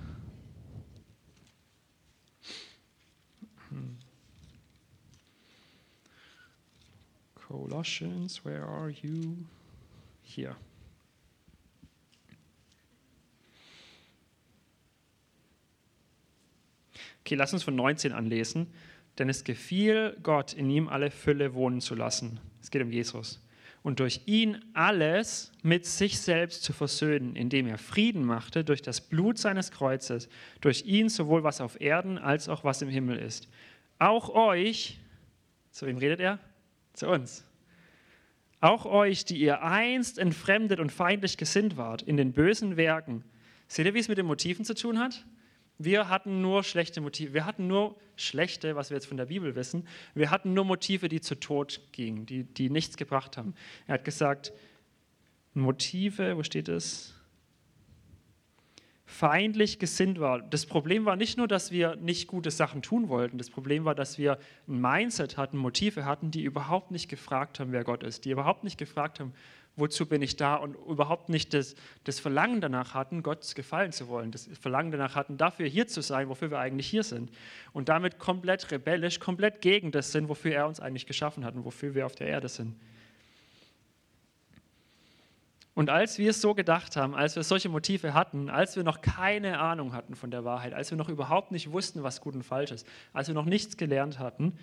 [3.71, 3.97] Hm.
[7.35, 9.37] Colossians, where are you?
[10.23, 10.57] Hier.
[17.21, 18.67] Okay, lass uns von 19 anlesen.
[19.19, 22.41] Denn es gefiel Gott, in ihm alle Fülle wohnen zu lassen.
[22.61, 23.41] Es geht um Jesus.
[23.85, 29.03] Und durch ihn alles mit sich selbst zu versöhnen, indem er Frieden machte durch das
[29.03, 30.31] Blut seines Kreuzes,
[30.63, 33.47] durch ihn sowohl was auf Erden als auch was im Himmel ist.
[33.99, 34.99] Auch euch,
[35.71, 36.39] zu wem redet er?
[36.95, 37.45] Zu uns.
[38.63, 43.23] Auch euch, die ihr einst entfremdet und feindlich gesinnt wart in den bösen Werken.
[43.69, 45.27] Seht ihr, wie es mit den Motiven zu tun hat?
[45.79, 47.35] Wir hatten nur schlechte Motive.
[47.35, 49.89] Wir hatten nur schlechte, was wir jetzt von der Bibel wissen.
[50.15, 53.55] Wir hatten nur Motive, die zu Tod gingen, die, die nichts gebracht haben.
[53.87, 54.53] Er hat gesagt,
[55.53, 57.15] Motive, wo steht es?
[59.05, 60.41] Feindlich gesinnt war.
[60.43, 63.39] Das Problem war nicht nur, dass wir nicht gute Sachen tun wollten.
[63.39, 67.73] Das Problem war, dass wir ein Mindset hatten, Motive hatten, die überhaupt nicht gefragt haben,
[67.73, 68.25] wer Gott ist.
[68.25, 69.33] Die überhaupt nicht gefragt haben,
[69.77, 74.09] wozu bin ich da und überhaupt nicht das, das Verlangen danach hatten, Gott gefallen zu
[74.09, 77.31] wollen, das Verlangen danach hatten, dafür hier zu sein, wofür wir eigentlich hier sind.
[77.73, 81.65] Und damit komplett rebellisch, komplett gegen das sind, wofür er uns eigentlich geschaffen hat und
[81.65, 82.77] wofür wir auf der Erde sind.
[85.75, 89.01] Und als wir es so gedacht haben, als wir solche Motive hatten, als wir noch
[89.01, 92.45] keine Ahnung hatten von der Wahrheit, als wir noch überhaupt nicht wussten, was gut und
[92.45, 94.57] falsch ist, als wir noch nichts gelernt hatten,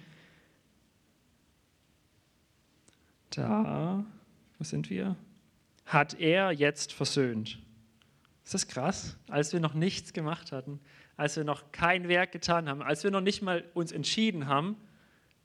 [3.32, 4.06] da
[4.62, 5.16] wo sind wir?
[5.88, 7.58] Hat er jetzt versöhnt.
[8.46, 9.18] Ist das krass?
[9.28, 10.80] Als wir noch nichts gemacht hatten,
[11.18, 14.76] als wir noch kein Werk getan haben, als wir noch nicht mal uns entschieden haben,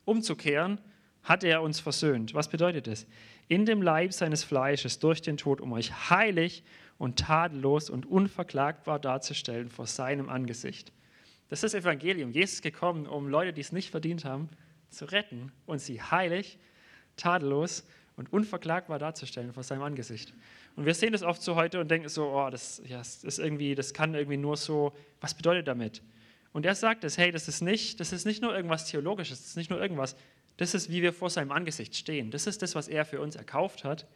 [0.04, 0.78] umzukehren,
[1.22, 2.34] hat er uns versöhnt.
[2.34, 3.06] Was bedeutet das?
[3.48, 6.62] In dem Leib seines Fleisches durch den Tod, um euch heilig
[6.98, 10.92] und tadellos und unverklagbar darzustellen vor seinem Angesicht.
[11.48, 12.32] Das ist das Evangelium.
[12.32, 14.50] Jesus ist gekommen, um Leute, die es nicht verdient haben,
[14.90, 16.58] zu retten und sie heilig,
[17.16, 20.32] tadellos und unverklagbar darzustellen vor seinem Angesicht.
[20.74, 23.38] Und wir sehen das oft so heute und denken so, oh, das, ja, das ist
[23.38, 26.02] irgendwie, das kann irgendwie nur so, was bedeutet damit?
[26.52, 29.48] Und er sagt es, hey, das ist nicht, das ist nicht nur irgendwas Theologisches, das
[29.48, 30.16] ist nicht nur irgendwas,
[30.56, 32.30] das ist, wie wir vor seinem Angesicht stehen.
[32.30, 34.06] Das ist das, was er für uns erkauft hat.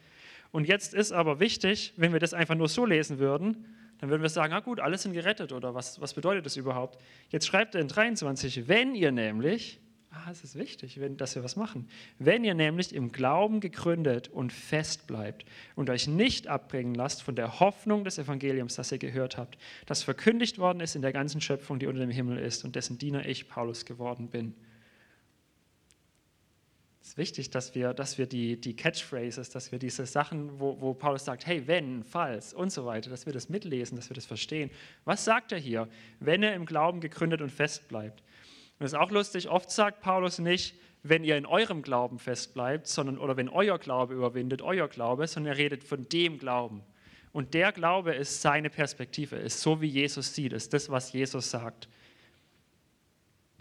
[0.50, 3.66] Und jetzt ist aber wichtig, wenn wir das einfach nur so lesen würden,
[3.98, 6.98] dann würden wir sagen, ah gut, alle sind gerettet oder was, was bedeutet das überhaupt?
[7.28, 9.78] Jetzt schreibt er in 23, wenn ihr nämlich,
[10.12, 11.88] Ah, es ist wichtig, wenn, dass wir was machen.
[12.18, 15.44] Wenn ihr nämlich im Glauben gegründet und fest bleibt
[15.76, 20.02] und euch nicht abbringen lasst von der Hoffnung des Evangeliums, das ihr gehört habt, das
[20.02, 23.24] verkündigt worden ist in der ganzen Schöpfung, die unter dem Himmel ist und dessen Diener
[23.24, 24.54] ich, Paulus, geworden bin.
[27.02, 30.80] Es ist wichtig, dass wir, dass wir die, die Catchphrases, dass wir diese Sachen, wo,
[30.80, 34.14] wo Paulus sagt, hey, wenn, falls und so weiter, dass wir das mitlesen, dass wir
[34.14, 34.70] das verstehen.
[35.04, 35.88] Was sagt er hier?
[36.18, 38.22] Wenn er im Glauben gegründet und fest bleibt.
[38.80, 42.86] Und das ist auch lustig, oft sagt Paulus nicht, wenn ihr in eurem Glauben festbleibt,
[42.86, 46.80] sondern oder wenn euer Glaube überwindet, euer Glaube, sondern er redet von dem Glauben.
[47.30, 51.50] Und der Glaube ist seine Perspektive, ist so wie Jesus sieht, ist das, was Jesus
[51.50, 51.90] sagt.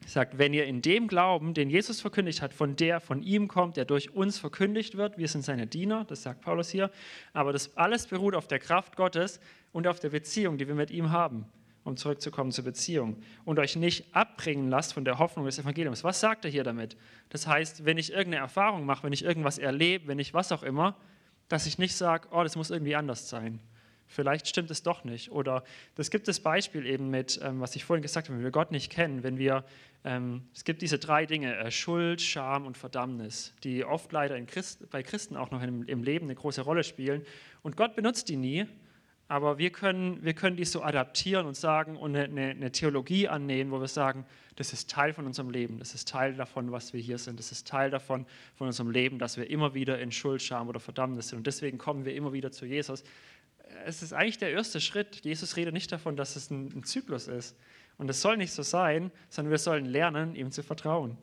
[0.04, 3.50] Er sagt, wenn ihr in dem Glauben, den Jesus verkündigt hat, von der von ihm
[3.50, 6.92] kommt, der durch uns verkündigt wird, wir sind seine Diener, das sagt Paulus hier,
[7.34, 9.42] aber das alles beruht auf der Kraft Gottes
[9.74, 11.46] und auf der Beziehung, die wir mit ihm haben
[11.90, 13.18] um zurückzukommen zur Beziehung.
[13.44, 16.04] Und euch nicht abbringen lasst von der Hoffnung des Evangeliums.
[16.04, 16.96] Was sagt er hier damit?
[17.30, 20.64] Das heißt, wenn ich irgendeine Erfahrung mache, wenn ich irgendwas erlebe, wenn ich was auch
[20.64, 20.96] immer,
[21.50, 23.60] dass ich nicht sage, oh, das muss irgendwie anders sein.
[24.12, 25.32] Vielleicht stimmt es doch nicht.
[25.32, 28.52] Oder das gibt das Beispiel eben mit, ähm, was ich vorhin gesagt habe, wenn wir
[28.52, 29.64] Gott nicht kennen, wenn wir,
[30.04, 34.90] ähm, es gibt diese drei Dinge, äh, Schuld, Scham und Verdammnis, die oft leider Christ,
[34.90, 37.24] bei Christen auch noch im, im Leben eine große Rolle spielen.
[37.62, 38.66] Und Gott benutzt die nie,
[39.30, 43.70] aber wir können, wir können dies so adaptieren und sagen und eine, eine, Theologie annehmen,
[43.70, 47.00] wo wir sagen, das ist Teil von unserem Leben, das ist Teil davon, was wir
[47.00, 50.42] hier sind, das ist Teil davon, von unserem Leben, dass wir immer wieder in Schuld,
[50.42, 51.38] Scham oder Verdammnis sind.
[51.38, 53.04] Und deswegen kommen wir immer wieder zu Jesus.
[53.86, 55.24] Es ist eigentlich der erste Schritt.
[55.24, 57.56] Jesus redet nicht davon, dass es ein, ein Zyklus ist.
[58.00, 61.20] Und es soll nicht so sein, sondern wir sollen lernen, ihm zu vertrauen.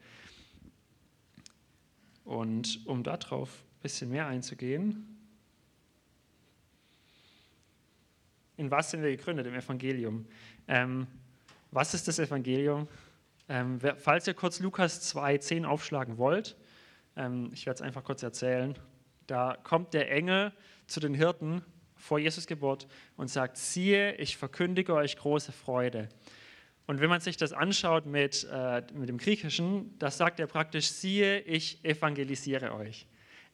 [2.25, 5.16] Und um darauf ein bisschen mehr einzugehen,
[8.57, 9.47] in was sind wir gegründet?
[9.47, 10.27] Im Evangelium.
[10.69, 11.07] Ähm,
[11.71, 12.88] was ist das Evangelium?
[13.49, 16.57] Ähm, falls ihr kurz Lukas 2, 10 aufschlagen wollt,
[17.16, 18.75] ähm, ich werde es einfach kurz erzählen.
[19.27, 20.53] Da kommt der Engel
[20.87, 21.62] zu den Hirten
[21.97, 26.09] vor Jesus Geburt und sagt, siehe, ich verkündige euch große Freude.
[26.87, 30.88] Und wenn man sich das anschaut mit, äh, mit dem Griechischen, das sagt er praktisch,
[30.88, 33.07] siehe, ich evangelisiere euch.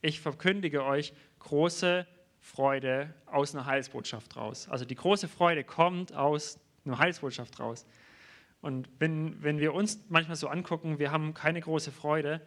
[0.03, 2.22] Ich verkündige euch große Freude.
[2.43, 4.69] Freude aus einer Heilsbotschaft raus.
[4.69, 7.87] Also die große Freude kommt aus einer Heilsbotschaft raus.
[8.61, 12.41] Und wenn, wenn wir uns manchmal so angucken, wir haben keine große Freude,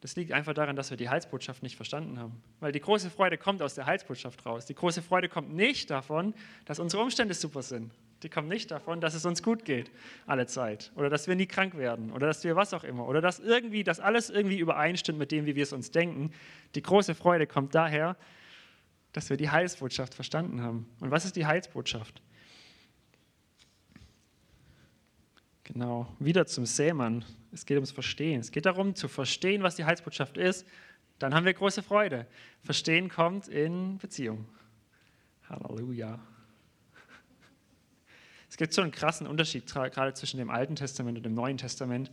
[0.00, 2.40] das liegt einfach daran, dass wir die Heilsbotschaft nicht verstanden haben.
[2.60, 4.66] Weil die große Freude kommt aus der Heilsbotschaft raus.
[4.66, 6.34] Die große Freude kommt nicht davon,
[6.66, 7.92] dass unsere Umstände super sind.
[8.22, 9.90] Die kommt nicht davon, dass es uns gut geht,
[10.26, 10.92] alle Zeit.
[10.96, 12.12] Oder dass wir nie krank werden.
[12.12, 13.06] Oder dass wir was auch immer.
[13.06, 16.32] Oder dass irgendwie, dass alles irgendwie übereinstimmt mit dem, wie wir es uns denken.
[16.74, 18.16] Die große Freude kommt daher,
[19.12, 20.88] dass wir die Heilsbotschaft verstanden haben.
[21.00, 22.22] Und was ist die Heilsbotschaft?
[25.64, 27.24] Genau, wieder zum Sämann.
[27.52, 28.40] Es geht ums Verstehen.
[28.40, 30.66] Es geht darum, zu verstehen, was die Heilsbotschaft ist.
[31.18, 32.26] Dann haben wir große Freude.
[32.62, 34.46] Verstehen kommt in Beziehung.
[35.48, 36.18] Halleluja.
[38.48, 42.10] Es gibt so einen krassen Unterschied gerade zwischen dem Alten Testament und dem Neuen Testament.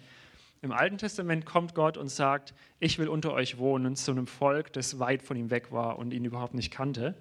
[0.65, 4.73] Im Alten Testament kommt Gott und sagt, ich will unter euch wohnen, zu einem Volk,
[4.73, 7.13] das weit von ihm weg war und ihn überhaupt nicht kannte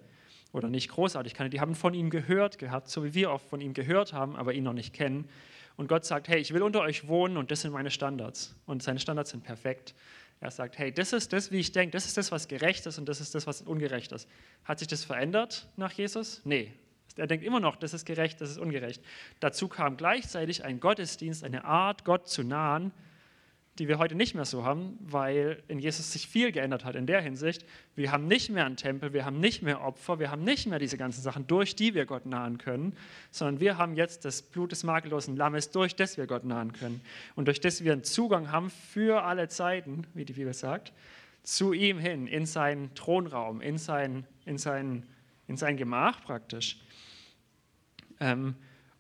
[0.54, 1.50] oder nicht großartig kannte.
[1.50, 4.54] Die haben von ihm gehört gehabt, so wie wir oft von ihm gehört haben, aber
[4.54, 5.28] ihn noch nicht kennen.
[5.76, 8.57] Und Gott sagt, hey, ich will unter euch wohnen und das sind meine Standards.
[8.64, 9.94] Und seine Standards sind perfekt.
[10.40, 12.98] Er sagt, hey, das ist das, wie ich denke, das ist das, was gerecht ist
[12.98, 14.26] und das ist das, was ungerecht ist.
[14.64, 16.40] Hat sich das verändert nach Jesus?
[16.44, 16.72] Nee,
[17.16, 19.02] er denkt immer noch, das ist gerecht, das ist ungerecht.
[19.40, 22.90] Dazu kam gleichzeitig ein Gottesdienst, eine Art, Gott zu nahen,
[23.79, 27.07] die wir heute nicht mehr so haben, weil in Jesus sich viel geändert hat in
[27.07, 27.65] der Hinsicht.
[27.97, 30.79] Wir haben nicht mehr einen Tempel, wir haben nicht mehr Opfer, wir haben nicht mehr
[30.79, 32.97] diese ganzen Sachen, durch die wir Gott nahen können,
[33.33, 37.01] sondern wir haben jetzt das Blut des makellosen Lammes, durch das wir Gott nahen können.
[37.35, 40.93] Und durch das wir einen Zugang haben für alle Zeiten, wie die Bibel sagt,
[41.43, 45.05] zu ihm hin, in seinen Thronraum, in sein, in sein,
[45.49, 46.79] in sein Gemach praktisch.
[48.21, 48.55] Ähm,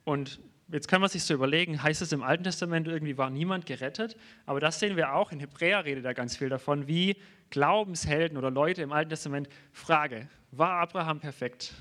[0.04, 3.66] und jetzt kann man sich so überlegen, heißt es im Alten Testament irgendwie war niemand
[3.66, 4.16] gerettet?
[4.46, 7.16] Aber das sehen wir auch, in Hebräer redet da ganz viel davon, wie
[7.50, 11.74] Glaubenshelden oder Leute im Alten Testament, Frage, war Abraham perfekt?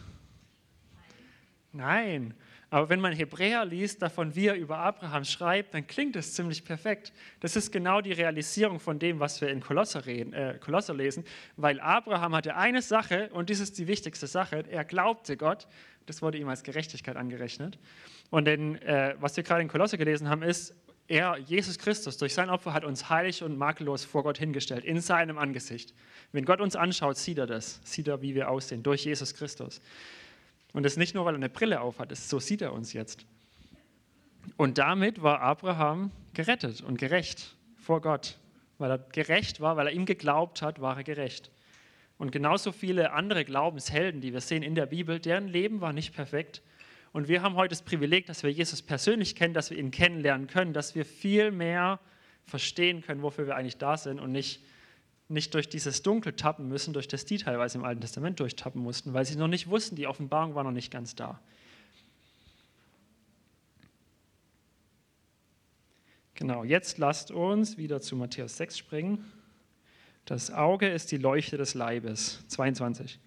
[1.72, 2.36] Nein.
[2.74, 6.65] Aber wenn man Hebräer liest, davon wie er über Abraham schreibt, dann klingt es ziemlich
[6.65, 7.13] perfekt.
[7.39, 11.24] Das ist genau die Realisierung von dem, was wir in Kolosser, reden, äh, Kolosser lesen,
[11.56, 14.63] weil Abraham hatte eine Sache und dies ist die wichtigste Sache.
[14.72, 15.67] Er glaubte Gott
[16.06, 17.78] das wurde ihm als Gerechtigkeit angerechnet.
[18.30, 20.76] Und denn, äh, was wir gerade in Kolosse gelesen haben, ist,
[21.08, 25.02] er, Jesus Christus, durch sein Opfer hat uns heilig und makellos vor Gott hingestellt, in
[25.02, 25.94] seinem Angesicht.
[26.32, 29.82] Wenn Gott uns anschaut, sieht er das, sieht er, wie wir aussehen, durch Jesus Christus.
[30.72, 33.26] Und das nicht nur, weil er eine Brille aufhat, so sieht er uns jetzt.
[34.58, 38.38] Und damit war Abraham gerettet und gerecht vor Gott.
[38.78, 41.52] Weil er gerecht war, weil er ihm geglaubt hat, war er gerecht.
[42.24, 46.16] Und genauso viele andere Glaubenshelden, die wir sehen in der Bibel, deren Leben war nicht
[46.16, 46.62] perfekt.
[47.12, 50.48] Und wir haben heute das Privileg, dass wir Jesus persönlich kennen, dass wir ihn kennenlernen
[50.48, 52.00] können, dass wir viel mehr
[52.46, 54.64] verstehen können, wofür wir eigentlich da sind und nicht,
[55.28, 59.14] nicht durch dieses Dunkel tappen müssen, durch das die teilweise im Alten Testament durchtappen mussten,
[59.14, 61.42] weil sie noch nicht wussten, die Offenbarung war noch nicht ganz da.
[66.36, 69.26] Genau, jetzt lasst uns wieder zu Matthäus 6 springen.
[70.26, 72.46] Das Auge ist die Leuchte des Leibes.
[72.48, 73.20] 22.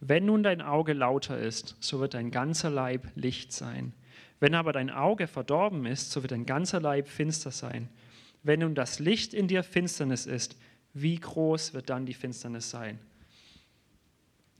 [0.00, 3.92] Wenn nun dein Auge lauter ist, so wird dein ganzer Leib Licht sein.
[4.38, 7.90] Wenn aber dein Auge verdorben ist, so wird dein ganzer Leib finster sein.
[8.42, 10.56] Wenn nun das Licht in dir Finsternis ist,
[10.94, 12.98] wie groß wird dann die Finsternis sein?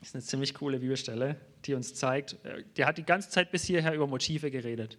[0.00, 3.50] Das ist eine ziemlich coole Bibelstelle, die uns zeigt, äh, der hat die ganze Zeit
[3.50, 4.98] bis hierher über Motive geredet.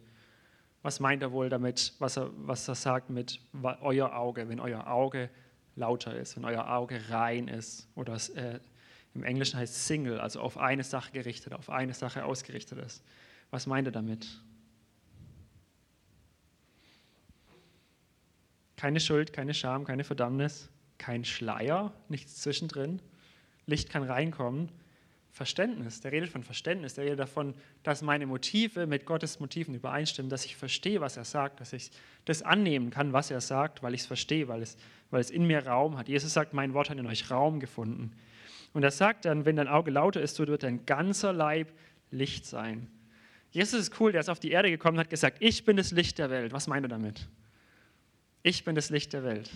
[0.81, 4.87] Was meint er wohl damit, was er, was er sagt mit euer Auge, wenn euer
[4.87, 5.29] Auge
[5.75, 8.59] lauter ist, wenn euer Auge rein ist oder äh,
[9.13, 13.03] im Englischen heißt Single, also auf eine Sache gerichtet, auf eine Sache ausgerichtet ist.
[13.49, 14.27] Was meint er damit?
[18.77, 23.01] Keine Schuld, keine Scham, keine Verdammnis, kein Schleier, nichts zwischendrin.
[23.65, 24.69] Licht kann reinkommen.
[25.31, 30.29] Verständnis, der redet von Verständnis, der redet davon, dass meine Motive mit Gottes Motiven übereinstimmen,
[30.29, 31.91] dass ich verstehe, was er sagt, dass ich
[32.25, 34.77] das annehmen kann, was er sagt, weil ich es verstehe, weil es
[35.11, 36.07] weil es in mir Raum hat.
[36.07, 38.13] Jesus sagt, mein Wort hat in euch Raum gefunden.
[38.73, 41.71] Und er sagt dann, wenn dein Auge lauter ist, so wird dein ganzer Leib
[42.09, 42.87] Licht sein.
[43.51, 45.91] Jesus ist cool, der ist auf die Erde gekommen und hat gesagt, ich bin das
[45.91, 46.53] Licht der Welt.
[46.53, 47.27] Was meint er damit?
[48.43, 49.51] Ich bin das Licht der Welt.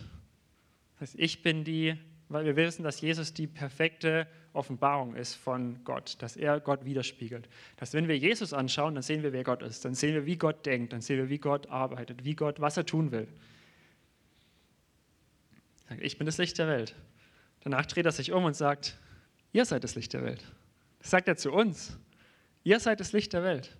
[0.99, 1.95] Das heißt, ich bin die,
[2.27, 7.47] weil wir wissen, dass Jesus die perfekte Offenbarung ist von Gott, dass er Gott widerspiegelt.
[7.77, 9.85] Dass wenn wir Jesus anschauen, dann sehen wir, wer Gott ist.
[9.85, 12.77] Dann sehen wir, wie Gott denkt, dann sehen wir, wie Gott arbeitet, wie Gott, was
[12.77, 13.27] er tun will.
[15.99, 16.95] Ich bin das Licht der Welt.
[17.61, 18.97] Danach dreht er sich um und sagt,
[19.53, 20.43] ihr seid das Licht der Welt.
[20.99, 21.97] Das sagt er zu uns.
[22.63, 23.77] Ihr seid das Licht der Welt.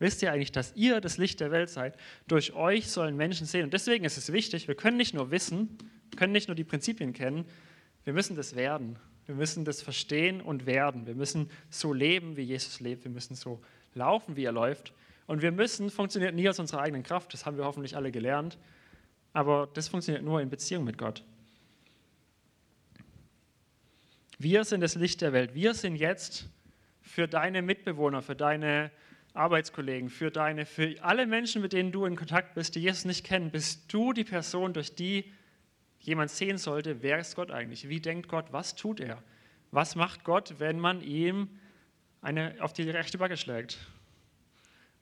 [0.00, 1.96] Wisst ihr eigentlich, dass ihr das Licht der Welt seid?
[2.28, 3.64] Durch euch sollen Menschen sehen.
[3.64, 5.76] Und deswegen ist es wichtig, wir können nicht nur wissen,
[6.16, 7.44] können nicht nur die Prinzipien kennen,
[8.04, 8.98] wir müssen das werden.
[9.28, 11.06] Wir müssen das verstehen und werden.
[11.06, 13.04] Wir müssen so leben, wie Jesus lebt.
[13.04, 13.60] Wir müssen so
[13.92, 14.94] laufen, wie er läuft.
[15.26, 18.56] Und wir müssen, funktioniert nie aus unserer eigenen Kraft, das haben wir hoffentlich alle gelernt,
[19.34, 21.22] aber das funktioniert nur in Beziehung mit Gott.
[24.38, 25.54] Wir sind das Licht der Welt.
[25.54, 26.48] Wir sind jetzt
[27.02, 28.90] für deine Mitbewohner, für deine
[29.34, 33.26] Arbeitskollegen, für deine, für alle Menschen, mit denen du in Kontakt bist, die Jesus nicht
[33.26, 35.30] kennen, bist du die Person, durch die
[36.00, 37.88] jemand sehen sollte, wer ist Gott eigentlich?
[37.88, 38.46] Wie denkt Gott?
[38.52, 39.22] Was tut er?
[39.70, 41.48] Was macht Gott, wenn man ihm
[42.20, 43.78] eine auf die rechte Backe schlägt?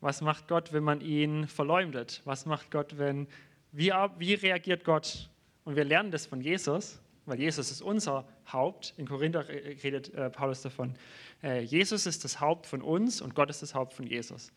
[0.00, 2.20] Was macht Gott, wenn man ihn verleumdet?
[2.24, 3.28] Was macht Gott, wenn
[3.72, 5.28] wie, wie reagiert Gott?
[5.64, 8.94] Und wir lernen das von Jesus, weil Jesus ist unser Haupt.
[8.96, 10.94] In Korinther redet äh, Paulus davon.
[11.42, 14.52] Äh, Jesus ist das Haupt von uns und Gott ist das Haupt von Jesus.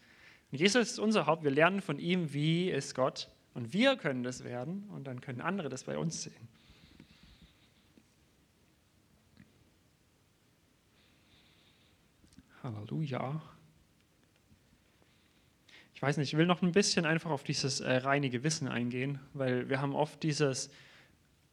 [0.51, 1.43] Und Jesus ist unser Haupt.
[1.43, 3.29] Wir lernen von ihm, wie ist Gott.
[3.59, 6.47] Und wir können das werden und dann können andere das bei uns sehen.
[12.63, 13.41] Halleluja.
[15.93, 19.19] Ich weiß nicht, ich will noch ein bisschen einfach auf dieses äh, reine Gewissen eingehen,
[19.33, 20.69] weil wir haben oft dieses,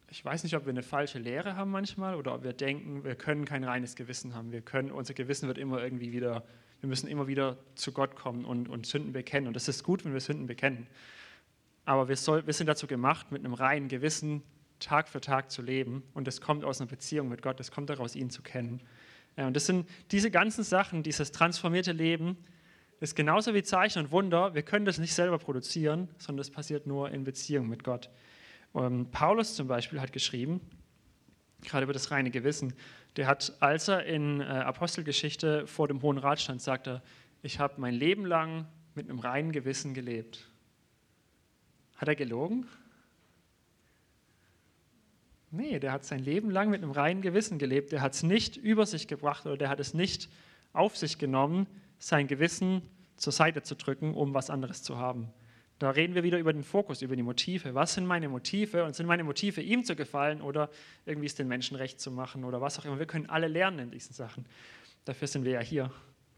[0.09, 3.17] ich weiß nicht, ob wir eine falsche Lehre haben manchmal oder ob wir denken, wir
[3.17, 4.53] können kein reines Gewissen haben.
[4.53, 6.45] Wir können, unser Gewissen wird immer irgendwie wieder,
[6.79, 9.49] wir müssen immer wieder zu Gott kommen und, und Sünden bekennen.
[9.49, 10.87] Und das ist gut, wenn wir Sünden bekennen.
[11.87, 14.43] Aber wir, soll, wir sind dazu gemacht, mit einem reinen Gewissen
[14.81, 16.03] Tag für Tag zu leben.
[16.13, 18.83] Und das kommt aus einer Beziehung mit Gott, das kommt daraus, ihn zu kennen.
[19.37, 22.37] Ja, und das sind diese ganzen Sachen, dieses transformierte Leben,
[23.01, 24.55] ist genauso wie Zeichen und Wunder.
[24.55, 28.11] Wir können das nicht selber produzieren, sondern das passiert nur in Beziehung mit Gott.
[28.73, 30.61] Und Paulus zum Beispiel hat geschrieben,
[31.63, 32.75] gerade über das reine Gewissen,
[33.17, 37.03] der hat, als er in äh, Apostelgeschichte vor dem Hohen Rat stand, sagt er,
[37.43, 40.51] ich habe mein Leben lang mit einem reinen Gewissen gelebt.
[41.97, 42.67] Hat er gelogen?
[45.51, 47.93] Nee, der hat sein Leben lang mit einem reinen Gewissen gelebt.
[47.93, 50.29] Der hat es nicht über sich gebracht oder der hat es nicht
[50.73, 51.67] auf sich genommen,
[51.99, 52.83] sein Gewissen
[53.17, 55.33] zur Seite zu drücken, um was anderes zu haben.
[55.79, 57.75] Da reden wir wieder über den Fokus, über die Motive.
[57.75, 58.85] Was sind meine Motive?
[58.85, 60.71] Und sind meine Motive, ihm zu gefallen oder
[61.05, 62.99] irgendwie es den Menschen recht zu machen oder was auch immer?
[62.99, 64.47] Wir können alle lernen in diesen Sachen.
[65.05, 65.91] Dafür sind wir ja hier,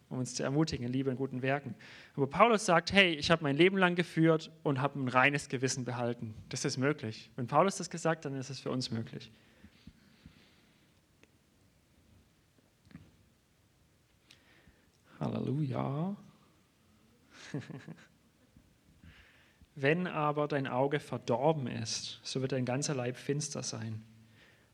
[0.09, 1.75] um uns zu ermutigen in Liebe und guten Werken.
[2.17, 5.85] Aber Paulus sagt, hey, ich habe mein Leben lang geführt und habe ein reines Gewissen
[5.85, 6.35] behalten.
[6.49, 7.31] Das ist möglich.
[7.37, 9.31] Wenn Paulus das gesagt hat, dann ist es für uns möglich.
[15.21, 16.17] Halleluja.
[19.75, 24.03] Wenn aber dein Auge verdorben ist, so wird dein ganzer Leib finster sein.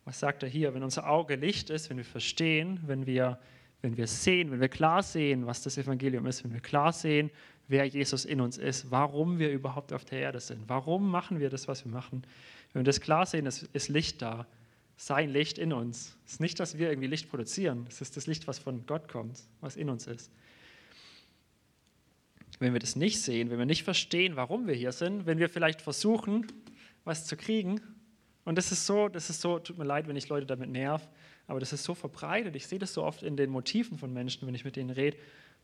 [0.05, 0.75] Was sagt er hier?
[0.75, 3.39] Wenn unser Auge Licht ist, wenn wir verstehen, wenn wir,
[3.85, 7.31] wenn wir sehen, wenn wir klar sehen, was das Evangelium ist, wenn wir klar sehen,
[7.69, 11.51] wer Jesus in uns ist, warum wir überhaupt auf der Erde sind, warum machen wir
[11.51, 12.23] das, was wir machen.
[12.73, 14.47] Wenn wir das klar sehen, ist, ist Licht da,
[14.97, 16.17] sein Licht in uns.
[16.25, 19.07] Es ist nicht, dass wir irgendwie Licht produzieren, es ist das Licht, was von Gott
[19.07, 20.31] kommt, was in uns ist.
[22.61, 25.51] Wenn wir das nicht sehen, wenn wir nicht verstehen, warum wir hier sind, wenn wir
[25.51, 26.47] vielleicht versuchen,
[27.05, 27.83] was zu kriegen,
[28.47, 31.07] und das ist so, das ist so, tut mir leid, wenn ich Leute damit nerv,
[31.47, 32.57] aber das ist so verbreitet.
[32.57, 35.17] Ich sehe das so oft in den Motiven von Menschen, wenn ich mit denen rede,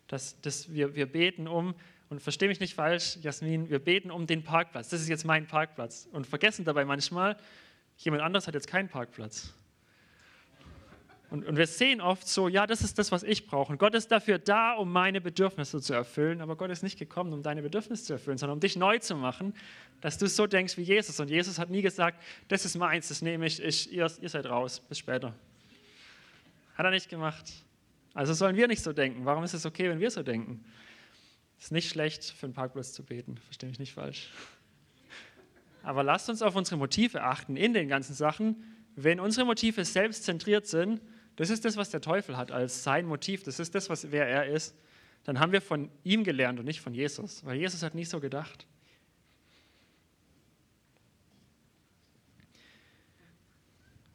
[0.08, 1.74] dass, dass wir, wir beten um,
[2.08, 4.88] und verstehe mich nicht falsch, Jasmin, wir beten um den Parkplatz.
[4.88, 6.08] Das ist jetzt mein Parkplatz.
[6.10, 7.36] Und vergessen dabei manchmal,
[8.00, 9.52] Jemand anderes hat jetzt keinen Parkplatz.
[11.28, 13.70] Und, und, wir sehen oft so, ja, das ist das, was ich brauche.
[13.70, 16.40] Und Gott ist dafür da, um meine Bedürfnisse zu erfüllen.
[16.40, 19.14] Aber Gott ist nicht gekommen, um deine Bedürfnisse zu erfüllen, sondern um dich neu zu
[19.14, 19.54] machen,
[20.00, 21.20] dass du so denkst wie Jesus.
[21.20, 24.46] Und Jesus hat nie gesagt, das ist meins, das nehme ich, ich ihr, ihr seid
[24.46, 25.34] raus, bis später.
[26.80, 27.52] Hat er nicht gemacht.
[28.14, 29.26] Also sollen wir nicht so denken.
[29.26, 30.64] Warum ist es okay, wenn wir so denken?
[31.58, 33.36] Es ist nicht schlecht, für einen Parkplatz zu beten.
[33.36, 34.30] Verstehe mich nicht falsch.
[35.82, 38.64] Aber lasst uns auf unsere Motive achten in den ganzen Sachen.
[38.96, 41.02] Wenn unsere Motive selbstzentriert sind,
[41.36, 44.26] das ist das, was der Teufel hat als sein Motiv, das ist das, was, wer
[44.26, 44.74] er ist,
[45.24, 48.20] dann haben wir von ihm gelernt und nicht von Jesus, weil Jesus hat nicht so
[48.20, 48.66] gedacht.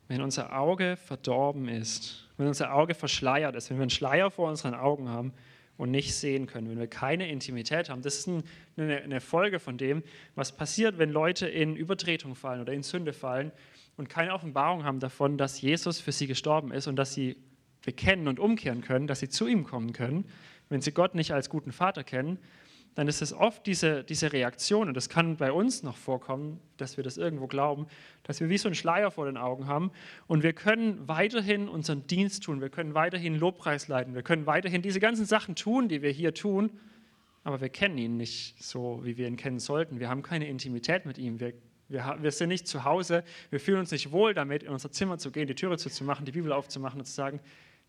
[0.08, 4.50] Wenn unser Auge verdorben ist, wenn unser Auge verschleiert ist, wenn wir einen Schleier vor
[4.50, 5.34] unseren Augen haben,
[5.78, 8.02] und nicht sehen können, wenn wir keine Intimität haben.
[8.02, 8.30] Das ist
[8.78, 10.04] eine, Folge von dem,
[10.36, 13.52] was passiert, wenn Leute in Übertretung fallen oder in Sünde fallen
[13.98, 17.36] und keine Offenbarung haben davon, dass Jesus für sie gestorben ist und dass sie
[17.84, 20.26] bekennen und umkehren können, dass sie zu ihm kommen können.
[20.70, 22.40] Wenn sie Gott nicht als guten Vater kennen,
[22.96, 26.96] dann ist es oft diese, diese Reaktion, und das kann bei uns noch vorkommen, dass
[26.96, 27.88] wir das irgendwo glauben,
[28.24, 29.92] dass wir wie so einen Schleier vor den Augen haben.
[30.28, 34.82] Und wir können weiterhin unseren Dienst tun, wir können weiterhin Lobpreis leiten, wir können weiterhin
[34.82, 36.72] diese ganzen Sachen tun, die wir hier tun,
[37.44, 40.00] aber wir kennen ihn nicht so, wie wir ihn kennen sollten.
[40.00, 41.54] Wir haben keine Intimität mit ihm, wir,
[41.90, 45.18] wir, wir sind nicht zu Hause, wir fühlen uns nicht wohl damit, in unser Zimmer
[45.18, 47.42] zu gehen, die Türe zuzumachen, die Bibel aufzumachen und zu sagen,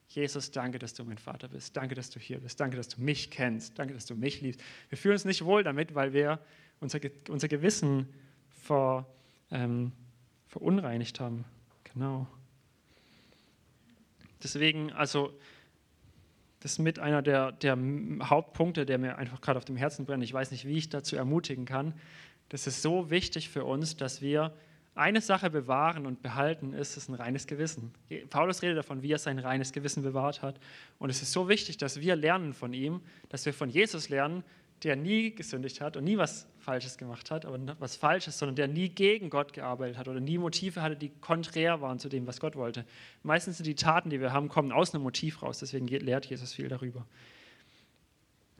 [0.09, 1.77] Jesus, danke, dass du mein Vater bist.
[1.77, 2.59] Danke, dass du hier bist.
[2.61, 3.79] Danke, dass du mich kennst.
[3.79, 4.61] Danke, dass du mich liebst.
[4.89, 6.39] Wir fühlen uns nicht wohl damit, weil wir
[6.81, 8.09] unser, unser Gewissen
[8.49, 9.07] ver,
[9.51, 9.93] ähm,
[10.47, 11.45] verunreinigt haben.
[11.85, 12.27] Genau.
[14.43, 15.33] Deswegen, also
[16.61, 17.79] Das ist mit einer der, der
[18.23, 20.25] Hauptpunkte, der mir einfach gerade auf dem Herzen brennt.
[20.25, 21.95] Ich weiß nicht, wie ich dazu ermutigen kann.
[22.49, 24.53] Das ist so wichtig für uns, dass wir
[24.97, 27.93] eine Sache bewahren und behalten, ist es ein reines Gewissen.
[28.31, 30.59] Paulus redet davon, wie er sein reines Gewissen bewahrt hat.
[30.99, 34.43] Und es ist so wichtig, dass wir lernen von ihm, dass wir von Jesus lernen,
[34.83, 38.69] der nie gesündigt hat und nie was Falsches gemacht hat, aber was Falsches, sondern der
[38.69, 42.41] nie gegen Gott gearbeitet hat oder nie Motive hatte, die konträr waren zu dem, was
[42.41, 42.85] Gott wollte.
[43.23, 46.53] Meistens sind die Taten, die wir haben, kommen aus einem Motiv raus, deswegen lehrt Jesus
[46.53, 47.07] viel darüber.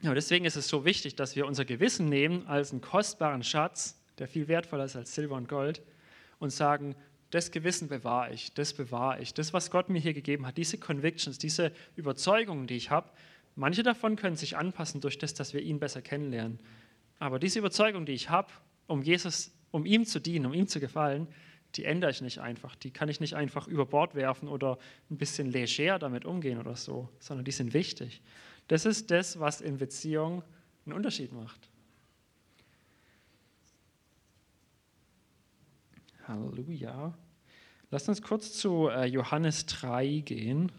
[0.03, 3.99] Ja, deswegen ist es so wichtig, dass wir unser Gewissen nehmen als einen kostbaren Schatz,
[4.19, 5.83] der viel wertvoller ist als Silber und Gold,
[6.39, 6.95] und sagen,
[7.31, 9.35] das Gewissen bewahre ich, das bewahre ich.
[9.35, 13.11] Das, was Gott mir hier gegeben hat, diese Convictions, diese Überzeugungen, die ich habe,
[13.57, 16.61] manche davon können sich anpassen durch das, dass wir ihn besser kennenlernen.
[17.19, 18.49] Aber diese Überzeugung, die ich habe,
[18.87, 21.29] um Jesus, um ihm zu dienen, um ihm zu gefallen,
[21.75, 22.77] die ändere ich nicht einfach.
[22.77, 24.79] Die kann ich nicht einfach über Bord werfen oder
[25.11, 28.23] ein bisschen leger damit umgehen oder so, sondern die sind wichtig.
[28.69, 30.43] Das ist das, was in Beziehung
[30.85, 31.69] einen Unterschied macht.
[36.29, 37.15] Halleluja.
[37.91, 40.73] Lasst uns kurz zu äh, Johannes 3 gehen,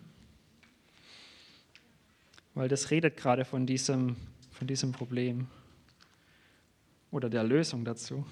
[2.53, 4.17] weil das redet gerade von diesem,
[4.51, 5.47] von diesem Problem
[7.11, 8.25] oder der Lösung dazu.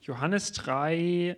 [0.00, 1.36] Johannes 3,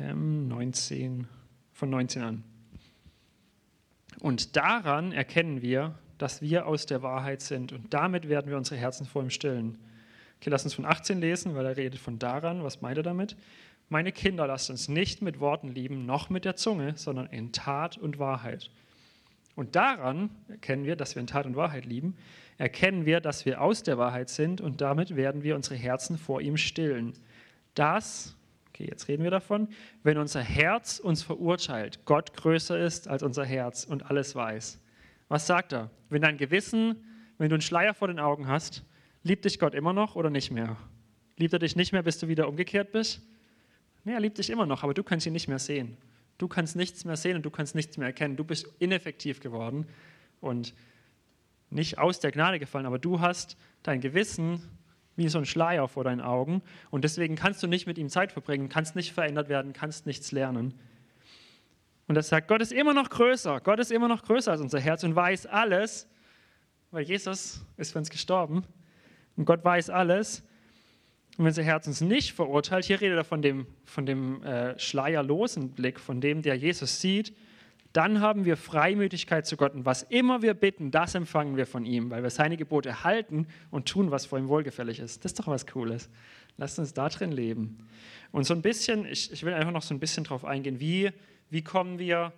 [0.00, 1.26] 19,
[1.72, 2.44] von 19 an.
[4.20, 7.72] Und daran erkennen wir, dass wir aus der Wahrheit sind.
[7.72, 9.78] Und damit werden wir unsere Herzen vor ihm stillen.
[10.40, 12.62] Okay, lass uns von 18 lesen, weil er redet von daran.
[12.64, 13.36] Was meint er damit?
[13.88, 17.98] Meine Kinder, lasst uns nicht mit Worten lieben, noch mit der Zunge, sondern in Tat
[17.98, 18.70] und Wahrheit.
[19.56, 22.16] Und daran erkennen wir, dass wir in Tat und Wahrheit lieben,
[22.56, 26.40] erkennen wir, dass wir aus der Wahrheit sind und damit werden wir unsere Herzen vor
[26.40, 27.14] ihm stillen.
[27.74, 28.36] Das
[28.80, 29.68] Okay, jetzt reden wir davon.
[30.02, 34.80] Wenn unser Herz uns verurteilt, Gott größer ist als unser Herz und alles weiß.
[35.28, 35.90] Was sagt er?
[36.08, 36.96] Wenn dein Gewissen,
[37.36, 38.82] wenn du einen Schleier vor den Augen hast,
[39.22, 40.78] liebt dich Gott immer noch oder nicht mehr?
[41.36, 43.20] Liebt er dich nicht mehr, bis du wieder umgekehrt bist?
[44.04, 45.98] Nee, er liebt dich immer noch, aber du kannst ihn nicht mehr sehen.
[46.38, 48.36] Du kannst nichts mehr sehen und du kannst nichts mehr erkennen.
[48.36, 49.86] Du bist ineffektiv geworden
[50.40, 50.72] und
[51.68, 54.62] nicht aus der Gnade gefallen, aber du hast dein Gewissen
[55.16, 56.62] wie so ein Schleier vor deinen Augen.
[56.90, 60.32] Und deswegen kannst du nicht mit ihm Zeit verbringen, kannst nicht verändert werden, kannst nichts
[60.32, 60.74] lernen.
[62.06, 63.60] Und das sagt, Gott ist immer noch größer.
[63.60, 66.08] Gott ist immer noch größer als unser Herz und weiß alles,
[66.90, 68.64] weil Jesus ist für uns gestorben.
[69.36, 70.40] Und Gott weiß alles.
[71.38, 74.78] Und wenn unser Herz uns nicht verurteilt, hier redet er von dem, von dem äh,
[74.78, 77.32] schleierlosen Blick, von dem, der Jesus sieht,
[77.92, 79.74] dann haben wir Freimütigkeit zu Gott.
[79.74, 83.46] Und was immer wir bitten, das empfangen wir von ihm, weil wir seine Gebote halten
[83.70, 85.24] und tun, was vor ihm wohlgefällig ist.
[85.24, 86.08] Das ist doch was Cooles.
[86.56, 87.88] Lasst uns da drin leben.
[88.32, 91.10] Und so ein bisschen, ich, ich will einfach noch so ein bisschen drauf eingehen, wie,
[91.48, 92.32] wie kommen wir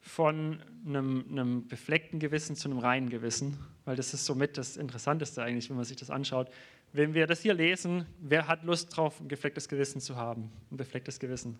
[0.00, 5.42] von einem, einem befleckten Gewissen zu einem reinen Gewissen, weil das ist somit das Interessanteste
[5.42, 6.50] eigentlich, wenn man sich das anschaut.
[6.92, 10.50] Wenn wir das hier lesen, wer hat Lust drauf, ein geflecktes Gewissen zu haben?
[10.70, 11.58] Ein beflecktes Gewissen?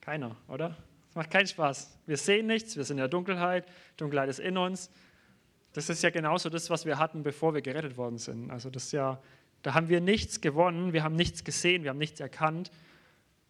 [0.00, 0.76] Keiner, oder?
[1.16, 1.98] Macht keinen Spaß.
[2.06, 4.90] Wir sehen nichts, wir sind in der Dunkelheit, Dunkelheit ist in uns.
[5.72, 8.50] Das ist ja genauso das, was wir hatten, bevor wir gerettet worden sind.
[8.50, 9.20] Also das ja,
[9.62, 12.70] da haben wir nichts gewonnen, wir haben nichts gesehen, wir haben nichts erkannt,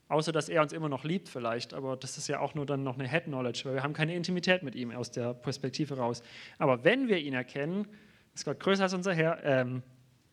[0.09, 1.75] außer dass er uns immer noch liebt vielleicht.
[1.75, 4.15] Aber das ist ja auch nur dann noch eine Head Knowledge, weil wir haben keine
[4.15, 6.23] Intimität mit ihm aus der Perspektive raus.
[6.59, 7.87] Aber wenn wir ihn erkennen,
[8.35, 9.83] ist Gott größer als unser Herr, ähm,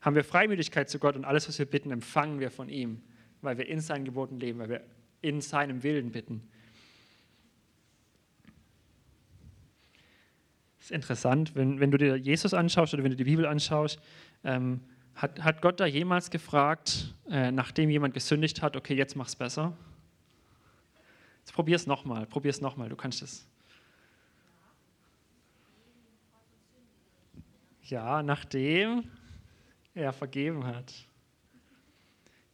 [0.02, 3.02] haben wir Freimütigkeit zu Gott und alles, was wir bitten, empfangen wir von ihm,
[3.42, 4.82] weil wir in seinen Geboten leben, weil wir
[5.22, 6.48] in seinem Willen bitten.
[10.84, 14.00] Ist interessant, wenn, wenn du dir Jesus anschaust oder wenn du die Bibel anschaust,
[14.44, 14.82] ähm,
[15.16, 19.78] hat, hat Gott da jemals gefragt, äh, nachdem jemand gesündigt hat, okay, jetzt mach's besser?
[21.40, 23.48] Jetzt probier es nochmal, probier es nochmal, du kannst es.
[27.84, 29.06] Ja, nachdem
[29.94, 30.94] er vergeben hat.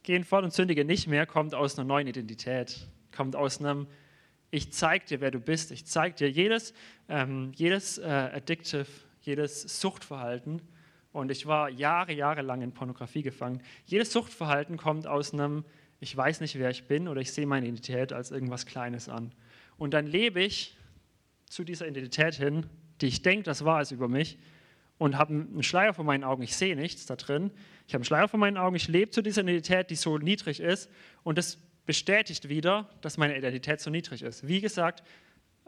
[0.04, 3.88] Gehen fort und sündige nicht mehr, kommt aus einer neuen Identität, kommt aus einem
[4.52, 5.72] ich zeige dir, wer du bist.
[5.72, 6.74] Ich zeige dir jedes,
[7.08, 8.88] ähm, jedes äh, Addictive,
[9.22, 10.62] jedes Suchtverhalten.
[11.12, 13.62] Und ich war Jahre, Jahre lang in Pornografie gefangen.
[13.86, 15.66] Jedes Suchtverhalten kommt aus einem,
[16.00, 19.34] ich weiß nicht, wer ich bin oder ich sehe meine Identität als irgendwas Kleines an.
[19.78, 20.78] Und dann lebe ich
[21.48, 22.66] zu dieser Identität hin,
[23.02, 24.38] die ich denke, das war es über mich,
[25.00, 26.44] und habe einen Schleier vor meinen Augen.
[26.44, 27.52] Ich sehe nichts da drin.
[27.88, 28.76] Ich habe einen Schleier vor meinen Augen.
[28.76, 30.92] Ich lebe zu dieser Identität, die so niedrig ist.
[31.24, 31.58] Und das
[31.90, 34.48] bestätigt wieder, dass meine Identität so niedrig ist.
[34.48, 35.02] Wie gesagt,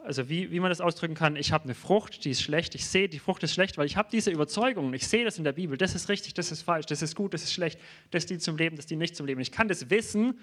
[0.03, 2.85] also wie, wie man das ausdrücken kann, ich habe eine Frucht, die ist schlecht, ich
[2.85, 5.53] sehe, die Frucht ist schlecht, weil ich habe diese Überzeugung, ich sehe das in der
[5.53, 7.79] Bibel, das ist richtig, das ist falsch, das ist gut, das ist schlecht,
[8.11, 9.41] das dient zum Leben, das dient nicht zum Leben.
[9.41, 10.37] Ich kann das wissen,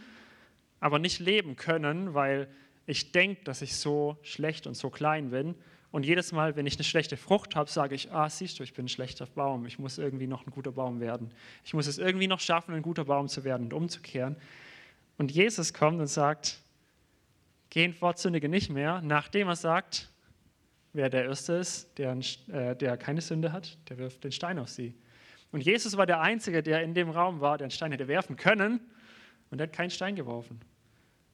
[0.81, 2.49] aber nicht leben können, weil
[2.87, 5.55] ich denke, dass ich so schlecht und so klein bin.
[5.93, 8.72] Und jedes Mal, wenn ich eine schlechte Frucht habe, sage ich, ah, siehst du, ich
[8.72, 11.31] bin ein schlechter Baum, ich muss irgendwie noch ein guter Baum werden.
[11.64, 14.35] Ich muss es irgendwie noch schaffen, ein guter Baum zu werden und umzukehren.
[15.18, 16.58] Und Jesus kommt und sagt,
[17.70, 20.10] gehen fort, sündige nicht mehr, nachdem er sagt,
[20.92, 22.16] wer der Erste ist, der,
[22.48, 24.94] äh, der keine Sünde hat, der wirft den Stein auf sie.
[25.50, 28.36] Und Jesus war der Einzige, der in dem Raum war, der einen Stein hätte werfen
[28.36, 28.80] können
[29.50, 30.60] und er hat keinen Stein geworfen.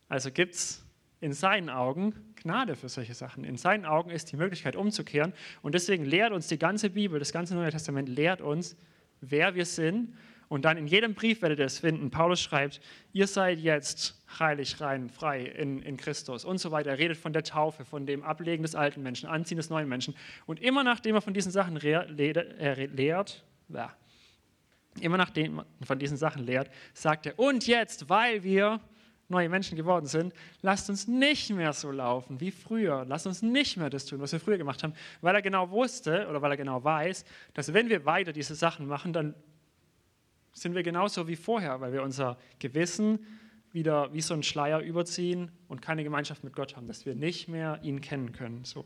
[0.09, 0.85] Also gibt es
[1.20, 3.45] in seinen Augen Gnade für solche Sachen.
[3.45, 5.32] In seinen Augen ist die Möglichkeit umzukehren
[5.62, 8.76] und deswegen lehrt uns die ganze Bibel, das ganze Neue Testament lehrt uns,
[9.20, 10.14] wer wir sind
[10.49, 12.11] und dann in jedem Brief werdet ihr es finden.
[12.11, 12.81] Paulus schreibt,
[13.13, 16.91] ihr seid jetzt heilig, rein, frei in, in Christus und so weiter.
[16.91, 20.15] Er redet von der Taufe, von dem Ablegen des alten Menschen, Anziehen des neuen Menschen.
[20.47, 23.97] Und immer nachdem er von diesen Sachen lehrt, ja,
[25.01, 28.81] immer nachdem er von diesen Sachen lehrt, sagt er, und jetzt, weil wir
[29.29, 33.05] neue Menschen geworden sind, lasst uns nicht mehr so laufen wie früher.
[33.09, 36.27] Lasst uns nicht mehr das tun, was wir früher gemacht haben, weil er genau wusste
[36.29, 37.25] oder weil er genau weiß,
[37.55, 39.35] dass wenn wir weiter diese Sachen machen, dann
[40.55, 43.19] sind wir genauso wie vorher, weil wir unser Gewissen
[43.73, 47.49] wieder wie so einen Schleier überziehen und keine Gemeinschaft mit Gott haben, dass wir nicht
[47.49, 48.85] mehr ihn kennen können, so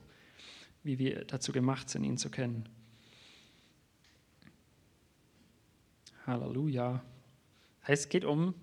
[0.82, 2.68] wie wir dazu gemacht sind, ihn zu kennen.
[6.26, 7.02] Halleluja.
[7.86, 8.54] Es geht um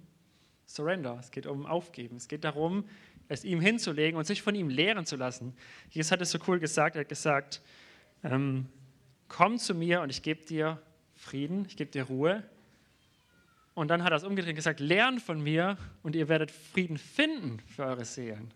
[0.66, 2.86] Surrender, es geht um Aufgeben, es geht darum,
[3.28, 5.56] es ihm hinzulegen und sich von ihm lehren zu lassen.
[5.90, 7.62] Jesus hat es so cool gesagt, er hat gesagt,
[8.24, 8.68] ähm,
[9.28, 10.82] komm zu mir und ich gebe dir
[11.16, 12.44] Frieden, ich gebe dir Ruhe.
[13.76, 16.98] Und dann hat er es umgedreht und gesagt, lernt von mir und ihr werdet Frieden
[16.98, 18.52] finden für eure Seelen.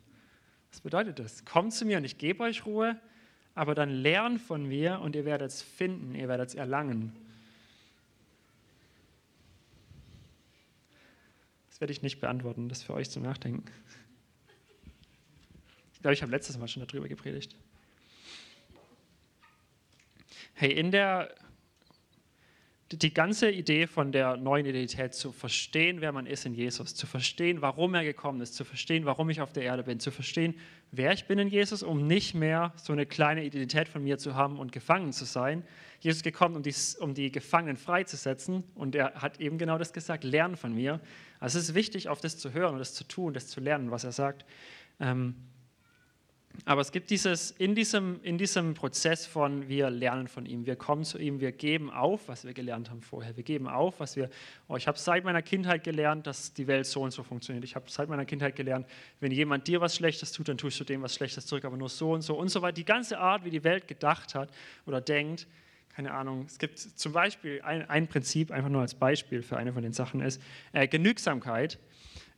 [0.72, 1.43] Was bedeutet das?
[1.43, 2.97] Kommt zu mir und ich gebe euch Ruhe,
[3.53, 7.13] aber dann lernt von mir und ihr werdet es finden, ihr werdet es erlangen.
[11.70, 13.65] Das werde ich nicht beantworten, das ist für euch zum Nachdenken.
[15.93, 17.57] Ich glaube, ich habe letztes Mal schon darüber gepredigt.
[20.53, 21.36] Hey, in der
[22.92, 27.06] die ganze Idee von der neuen Identität zu verstehen, wer man ist in Jesus, zu
[27.06, 30.56] verstehen, warum er gekommen ist, zu verstehen, warum ich auf der Erde bin, zu verstehen,
[30.92, 34.34] wer ich bin in Jesus, um nicht mehr so eine kleine Identität von mir zu
[34.34, 35.64] haben und gefangen zu sein.
[36.00, 39.94] Jesus ist gekommen, um die, um die Gefangenen freizusetzen und er hat eben genau das
[39.94, 41.00] gesagt, lernen von mir.
[41.40, 43.92] Also es ist wichtig, auf das zu hören und das zu tun, das zu lernen,
[43.92, 44.46] was er sagt.
[45.00, 45.36] Ähm,
[46.66, 50.76] aber es gibt dieses, in diesem, in diesem Prozess von, wir lernen von ihm, wir
[50.76, 53.36] kommen zu ihm, wir geben auf, was wir gelernt haben vorher.
[53.36, 54.30] Wir geben auf, was wir,
[54.68, 57.64] oh, ich habe seit meiner Kindheit gelernt, dass die Welt so und so funktioniert.
[57.64, 58.88] Ich habe seit meiner Kindheit gelernt,
[59.20, 61.89] wenn jemand dir was Schlechtes tut, dann tust du dem was Schlechtes zurück, aber nur
[61.89, 62.74] so und so und so weiter.
[62.74, 64.51] Die ganze Art, wie die Welt gedacht hat
[64.86, 65.47] oder denkt,
[65.89, 69.74] keine Ahnung, es gibt zum Beispiel ein, ein Prinzip, einfach nur als Beispiel für eine
[69.74, 70.41] von den Sachen ist,
[70.72, 71.78] äh, Genügsamkeit.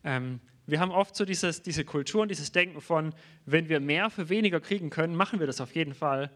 [0.03, 0.39] Ähm,
[0.71, 3.13] wir haben oft so dieses, diese Kultur und dieses Denken von,
[3.45, 6.31] wenn wir mehr für weniger kriegen können, machen wir das auf jeden Fall.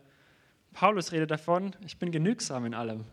[0.74, 3.06] Paulus redet davon, ich bin genügsam in allem.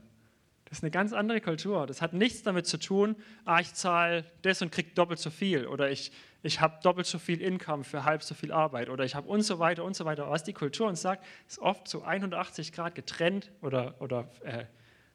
[0.65, 1.87] Das ist eine ganz andere Kultur.
[1.87, 3.15] Das hat nichts damit zu tun,
[3.45, 6.11] ah, ich zahle das und kriege doppelt so viel oder ich,
[6.43, 9.43] ich habe doppelt so viel Income für halb so viel Arbeit oder ich habe und
[9.43, 10.29] so weiter und so weiter.
[10.29, 14.65] Was die Kultur uns sagt, ist oft so 180 Grad getrennt oder, oder äh,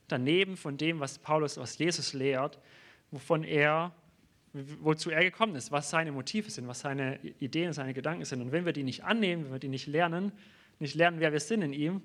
[0.07, 2.59] daneben von dem, was Paulus, was Jesus lehrt,
[3.11, 3.91] wovon er
[4.53, 8.41] wozu er gekommen ist, was seine Motive sind, was seine Ideen, seine Gedanken sind.
[8.41, 10.31] Und wenn wir die nicht annehmen, wenn wir die nicht lernen,
[10.79, 12.01] nicht lernen, wer wir sind in ihm,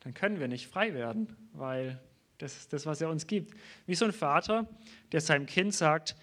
[0.00, 2.00] dann können wir nicht frei werden, weil
[2.38, 3.54] das ist das, was er uns gibt.
[3.86, 4.68] Wie so ein Vater,
[5.12, 6.16] der seinem Kind sagt,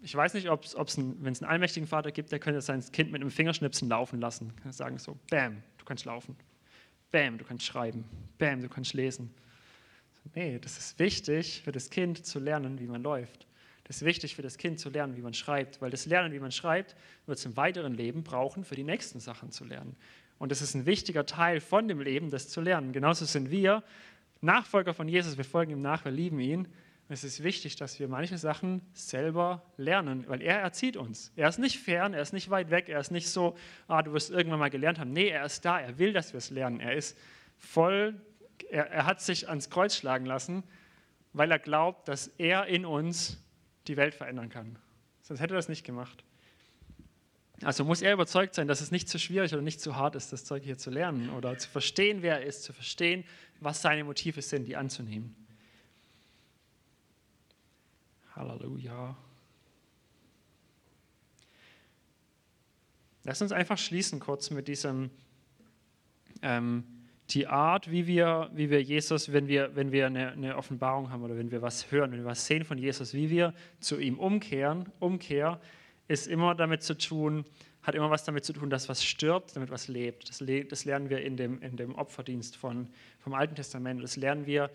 [0.00, 3.12] ich weiß nicht, ob es, wenn es einen allmächtigen Vater gibt, der könnte sein Kind
[3.12, 4.54] mit einem Fingerschnipsen laufen lassen.
[4.62, 6.36] Kann sagen so, bam, du kannst laufen.
[7.12, 8.04] Bam, du kannst schreiben.
[8.38, 9.32] Bam, du kannst lesen.
[10.34, 13.46] Nee, das ist wichtig für das Kind zu lernen, wie man läuft.
[13.84, 16.40] Das ist wichtig für das Kind zu lernen, wie man schreibt, weil das Lernen, wie
[16.40, 16.94] man schreibt,
[17.26, 19.96] wird es im weiteren Leben brauchen, für die nächsten Sachen zu lernen.
[20.38, 22.92] Und das ist ein wichtiger Teil von dem Leben, das zu lernen.
[22.92, 23.82] Genauso sind wir
[24.40, 26.66] Nachfolger von Jesus, wir folgen ihm nach, wir lieben ihn.
[27.08, 31.32] Und es ist wichtig, dass wir manche Sachen selber lernen, weil er erzieht uns.
[31.36, 33.56] Er ist nicht fern, er ist nicht weit weg, er ist nicht so,
[33.86, 35.12] ah, du wirst irgendwann mal gelernt haben.
[35.12, 36.80] Nee, er ist da, er will, dass wir es lernen.
[36.80, 37.16] Er ist
[37.56, 38.20] voll,
[38.68, 40.64] er, er hat sich ans Kreuz schlagen lassen,
[41.32, 43.40] weil er glaubt, dass er in uns
[43.86, 44.78] die Welt verändern kann.
[45.22, 46.24] Sonst hätte er das nicht gemacht.
[47.62, 50.32] Also muss er überzeugt sein, dass es nicht zu schwierig oder nicht zu hart ist,
[50.32, 53.24] das Zeug hier zu lernen oder zu verstehen, wer er ist, zu verstehen,
[53.60, 55.36] was seine Motive sind, die anzunehmen.
[58.34, 59.16] Halleluja.
[63.24, 65.10] Lass uns einfach schließen kurz mit diesem
[66.42, 66.84] ähm,
[67.30, 71.22] die Art, wie wir, wie wir Jesus, wenn wir, wenn wir eine, eine, Offenbarung haben
[71.22, 74.18] oder wenn wir was hören, wenn wir was sehen von Jesus, wie wir zu ihm
[74.18, 75.60] umkehren, Umkehr
[76.08, 77.44] ist immer damit zu tun,
[77.82, 80.28] hat immer was damit zu tun, dass was stirbt, damit was lebt.
[80.28, 84.02] Das, das lernen wir in dem, in dem Opferdienst von, vom Alten Testament.
[84.02, 84.70] Das lernen wir,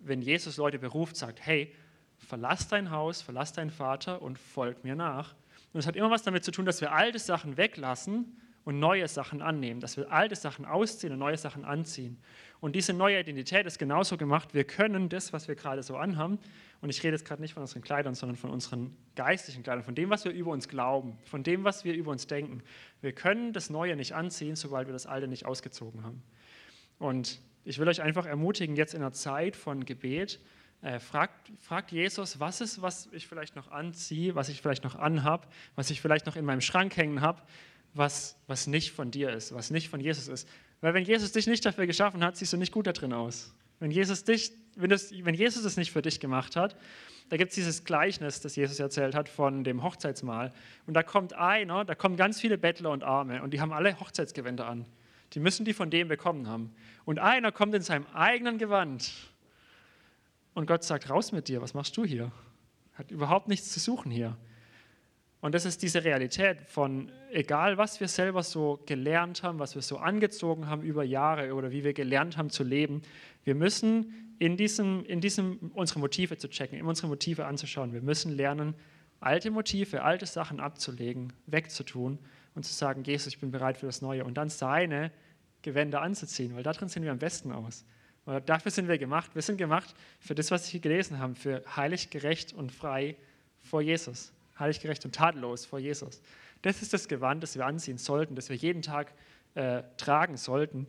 [0.00, 1.72] wenn Jesus Leute beruft, sagt, hey,
[2.18, 5.34] verlass dein Haus, verlass deinen Vater und folg mir nach.
[5.72, 9.08] Und es hat immer was damit zu tun, dass wir alte Sachen weglassen und neue
[9.08, 12.18] Sachen annehmen, dass wir alte Sachen ausziehen und neue Sachen anziehen.
[12.60, 14.52] Und diese neue Identität ist genauso gemacht.
[14.52, 16.38] Wir können das, was wir gerade so anhaben,
[16.82, 19.94] und ich rede jetzt gerade nicht von unseren Kleidern, sondern von unseren geistlichen Kleidern, von
[19.94, 22.62] dem, was wir über uns glauben, von dem, was wir über uns denken.
[23.02, 26.22] Wir können das Neue nicht anziehen, sobald wir das Alte nicht ausgezogen haben.
[26.98, 30.40] Und ich will euch einfach ermutigen, jetzt in der Zeit von Gebet,
[30.82, 34.94] äh, fragt, fragt, Jesus, was ist, was ich vielleicht noch anziehe, was ich vielleicht noch
[34.94, 37.42] anhab, was ich vielleicht noch in meinem Schrank hängen habe,
[37.94, 40.48] was, was nicht von dir ist, was nicht von Jesus ist.
[40.80, 43.54] Weil wenn Jesus dich nicht dafür geschaffen hat, siehst du nicht gut da drin aus.
[43.80, 46.76] Wenn Jesus, dich, wenn, das, wenn Jesus es nicht für dich gemacht hat,
[47.30, 50.52] da gibt es dieses Gleichnis, das Jesus erzählt hat von dem Hochzeitsmahl.
[50.86, 53.98] Und da kommt einer, da kommen ganz viele Bettler und Arme und die haben alle
[54.00, 54.84] Hochzeitsgewänder an.
[55.32, 56.74] Die müssen die von dem bekommen haben.
[57.04, 59.12] Und einer kommt in seinem eigenen Gewand
[60.54, 62.32] und Gott sagt, raus mit dir, was machst du hier?
[62.94, 64.36] Hat überhaupt nichts zu suchen hier.
[65.40, 69.80] Und das ist diese Realität von, egal was wir selber so gelernt haben, was wir
[69.80, 73.02] so angezogen haben über Jahre oder wie wir gelernt haben zu leben,
[73.44, 77.94] wir müssen in diesem, in diesem unsere Motive zu checken, unsere Motive anzuschauen.
[77.94, 78.74] Wir müssen lernen,
[79.20, 82.18] alte Motive, alte Sachen abzulegen, wegzutun
[82.54, 84.24] und zu sagen, Jesus, ich bin bereit für das Neue.
[84.24, 85.10] Und dann seine
[85.62, 87.84] Gewänder anzuziehen, weil darin sehen wir am besten aus.
[88.26, 89.34] Weil dafür sind wir gemacht.
[89.34, 93.16] Wir sind gemacht für das, was wir gelesen haben, für heilig, gerecht und frei
[93.62, 96.22] vor Jesus heilig, gerecht und tadellos vor Jesus.
[96.62, 99.14] Das ist das Gewand, das wir anziehen sollten, das wir jeden Tag
[99.54, 100.86] äh, tragen sollten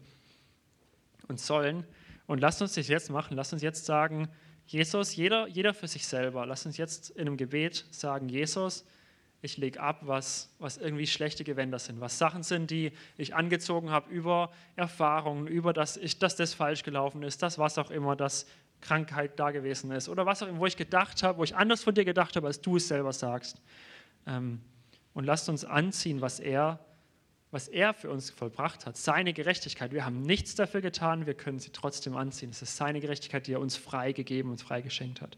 [1.27, 1.85] und sollen.
[2.27, 3.35] Und lasst uns das jetzt machen.
[3.35, 4.29] Lasst uns jetzt sagen,
[4.67, 6.45] Jesus, jeder, jeder für sich selber.
[6.45, 8.85] Lasst uns jetzt in einem Gebet sagen, Jesus,
[9.41, 13.89] ich lege ab, was, was irgendwie schlechte Gewänder sind, was Sachen sind, die ich angezogen
[13.89, 18.15] habe über Erfahrungen, über das, ich, dass das falsch gelaufen ist, das was auch immer,
[18.15, 18.45] dass
[18.81, 21.83] Krankheit da gewesen ist oder was auch immer, wo ich gedacht habe, wo ich anders
[21.83, 23.61] von dir gedacht habe, als du es selber sagst.
[24.27, 24.61] Ähm,
[25.13, 26.79] und lasst uns anziehen, was er,
[27.51, 29.91] was er für uns vollbracht hat, seine Gerechtigkeit.
[29.91, 32.49] Wir haben nichts dafür getan, wir können sie trotzdem anziehen.
[32.49, 35.37] Es ist seine Gerechtigkeit, die er uns frei gegeben, uns frei geschenkt hat.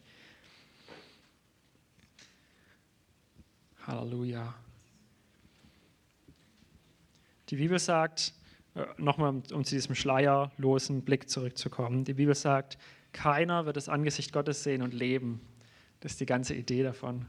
[3.85, 4.53] Halleluja.
[7.49, 8.33] Die Bibel sagt,
[8.75, 12.77] äh, nochmal um zu diesem schleierlosen Blick zurückzukommen, die Bibel sagt,
[13.13, 15.39] keiner wird das Angesicht Gottes sehen und leben.
[16.01, 17.25] Das ist die ganze Idee davon.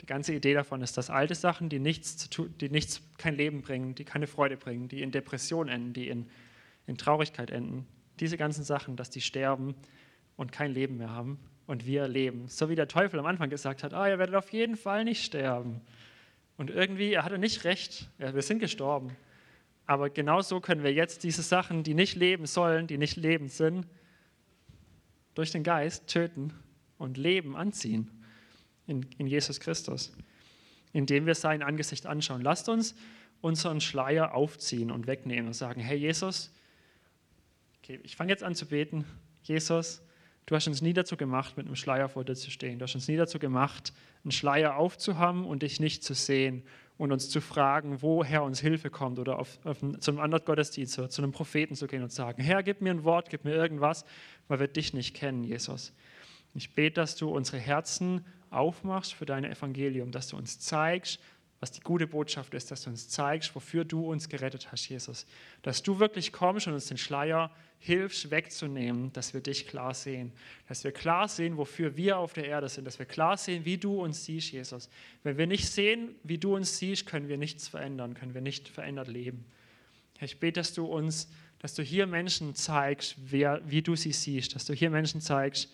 [0.00, 3.36] Die ganze Idee davon ist, dass alte Sachen, die nichts, zu tun, die nichts kein
[3.36, 6.28] Leben bringen, die keine Freude bringen, die in Depression enden, die in,
[6.86, 7.86] in Traurigkeit enden,
[8.20, 9.74] diese ganzen Sachen, dass die sterben
[10.36, 12.48] und kein Leben mehr haben und wir leben.
[12.48, 15.24] So wie der Teufel am Anfang gesagt hat, ah, ihr werdet auf jeden Fall nicht
[15.24, 15.80] sterben.
[16.56, 19.16] Und irgendwie, er hatte nicht recht, ja, wir sind gestorben.
[19.86, 23.86] Aber genauso können wir jetzt diese Sachen, die nicht leben sollen, die nicht lebend sind,
[25.34, 26.52] durch den Geist töten
[26.98, 28.10] und Leben anziehen
[28.86, 30.12] in, in Jesus Christus,
[30.92, 32.42] indem wir sein Angesicht anschauen.
[32.42, 32.94] Lasst uns
[33.40, 36.52] unseren Schleier aufziehen und wegnehmen und sagen, hey Jesus,
[37.82, 39.04] okay, ich fange jetzt an zu beten.
[39.42, 40.02] Jesus,
[40.46, 42.78] du hast uns nie dazu gemacht, mit einem Schleier vor dir zu stehen.
[42.78, 46.62] Du hast uns nie dazu gemacht, einen Schleier aufzuhaben und dich nicht zu sehen
[46.98, 50.94] und uns zu fragen, woher uns Hilfe kommt oder auf, auf, zu einem anderen Gottesdienst
[50.94, 53.54] zu einem Propheten zu gehen und zu sagen, Herr, gib mir ein Wort, gib mir
[53.54, 54.04] irgendwas,
[54.52, 55.94] weil wir dich nicht kennen, Jesus.
[56.54, 61.20] Ich bete, dass du unsere Herzen aufmachst für dein Evangelium, dass du uns zeigst,
[61.60, 65.24] was die gute Botschaft ist, dass du uns zeigst, wofür du uns gerettet hast, Jesus.
[65.62, 70.32] Dass du wirklich kommst und uns den Schleier hilfst wegzunehmen, dass wir dich klar sehen.
[70.68, 72.84] Dass wir klar sehen, wofür wir auf der Erde sind.
[72.84, 74.90] Dass wir klar sehen, wie du uns siehst, Jesus.
[75.22, 78.68] Wenn wir nicht sehen, wie du uns siehst, können wir nichts verändern, können wir nicht
[78.68, 79.46] verändert leben.
[80.20, 81.30] Ich bete, dass du uns,
[81.62, 84.54] dass du hier Menschen zeigst, wer, wie du sie siehst.
[84.54, 85.70] Dass du hier Menschen zeigst,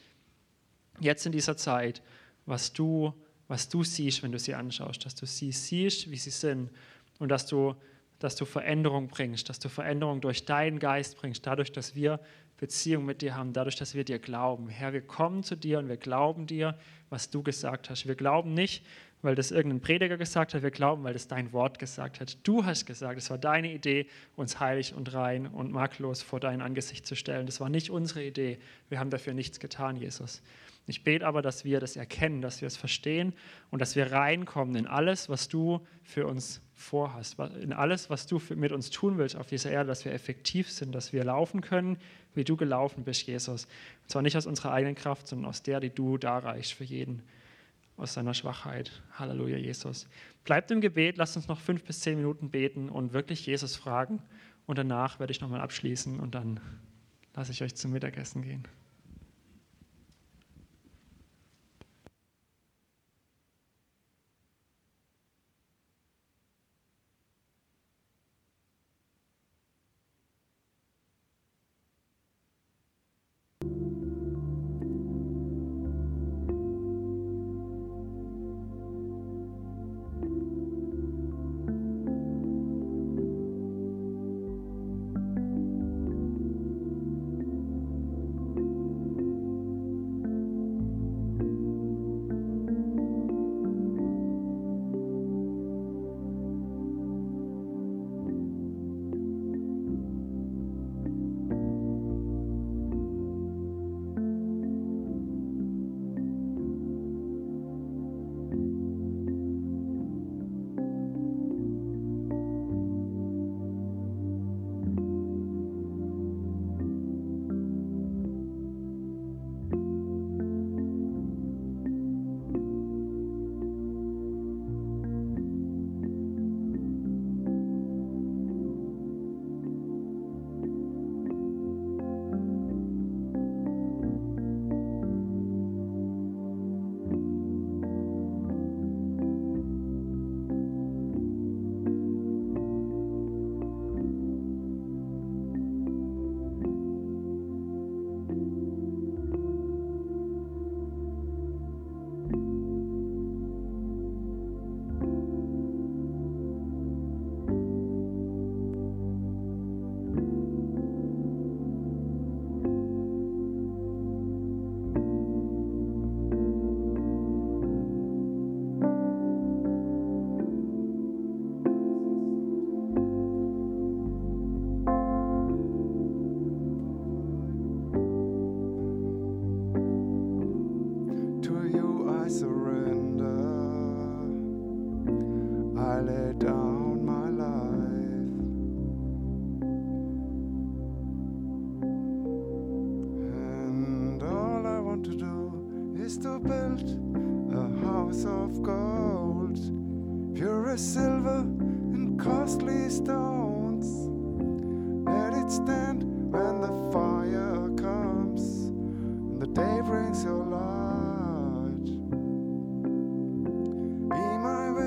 [1.00, 2.02] jetzt in dieser Zeit,
[2.46, 3.14] was du
[3.48, 6.70] was du siehst, wenn du sie anschaust, dass du sie siehst, wie sie sind
[7.18, 7.74] und dass du,
[8.18, 12.20] dass du Veränderung bringst, dass du Veränderung durch deinen Geist bringst, dadurch, dass wir
[12.58, 14.68] Beziehung mit dir haben, dadurch, dass wir dir glauben.
[14.68, 16.78] Herr, wir kommen zu dir und wir glauben dir,
[17.08, 18.06] was du gesagt hast.
[18.06, 18.84] Wir glauben nicht,
[19.22, 22.38] weil das irgendein Prediger gesagt hat, wir glauben, weil das dein Wort gesagt hat.
[22.44, 24.06] Du hast gesagt, es war deine Idee,
[24.36, 27.46] uns heilig und rein und makellos vor dein Angesicht zu stellen.
[27.46, 28.58] Das war nicht unsere Idee.
[28.88, 30.42] Wir haben dafür nichts getan, Jesus.
[30.86, 33.34] Ich bete aber, dass wir das erkennen, dass wir es verstehen
[33.70, 38.40] und dass wir reinkommen in alles, was du für uns vorhast, in alles, was du
[38.54, 41.98] mit uns tun willst auf dieser Erde, dass wir effektiv sind, dass wir laufen können,
[42.34, 43.66] wie du gelaufen bist, Jesus.
[44.02, 47.22] Und zwar nicht aus unserer eigenen Kraft, sondern aus der, die du darreichst für jeden
[47.98, 49.02] aus seiner Schwachheit.
[49.12, 50.08] Halleluja, Jesus.
[50.44, 54.22] Bleibt im Gebet, lasst uns noch fünf bis zehn Minuten beten und wirklich Jesus fragen.
[54.66, 56.60] Und danach werde ich nochmal abschließen und dann
[57.34, 58.66] lasse ich euch zum Mittagessen gehen.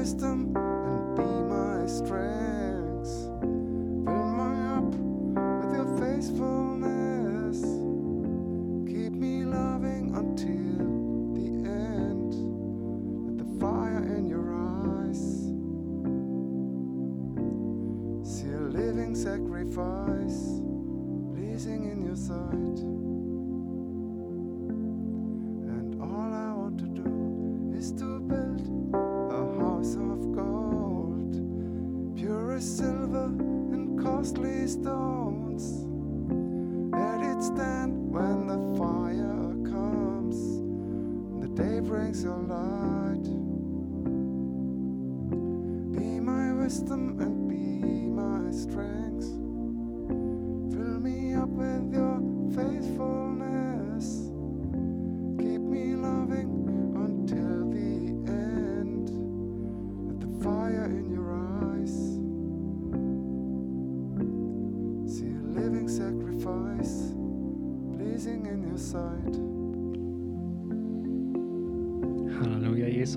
[0.04, 2.61] and be my strength.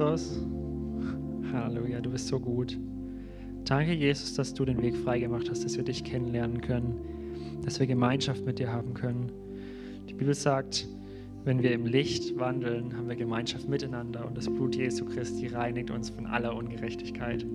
[0.05, 0.39] Jesus.
[1.53, 2.79] Halleluja, du bist so gut.
[3.65, 7.87] Danke, Jesus, dass du den Weg freigemacht hast, dass wir dich kennenlernen können, dass wir
[7.87, 9.33] Gemeinschaft mit dir haben können.
[10.09, 10.87] Die Bibel sagt,
[11.45, 15.91] wenn wir im Licht wandeln, haben wir Gemeinschaft miteinander und das Blut Jesu Christi reinigt
[15.91, 17.47] uns von aller Ungerechtigkeit.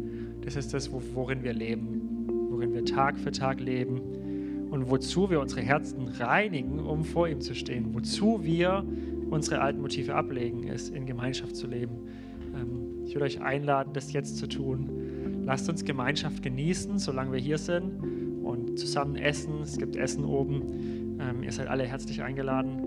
[0.42, 5.40] Das ist das, worin wir leben, worin wir Tag für Tag leben und wozu wir
[5.40, 8.84] unsere Herzen reinigen, um vor ihm zu stehen, wozu wir
[9.30, 12.08] unsere alten Motive ablegen, ist in Gemeinschaft zu leben.
[13.10, 15.42] Ich will euch einladen, das jetzt zu tun.
[15.44, 19.62] Lasst uns Gemeinschaft genießen, solange wir hier sind und zusammen essen.
[19.64, 21.18] Es gibt Essen oben.
[21.20, 22.78] Ähm, ihr seid alle herzlich eingeladen.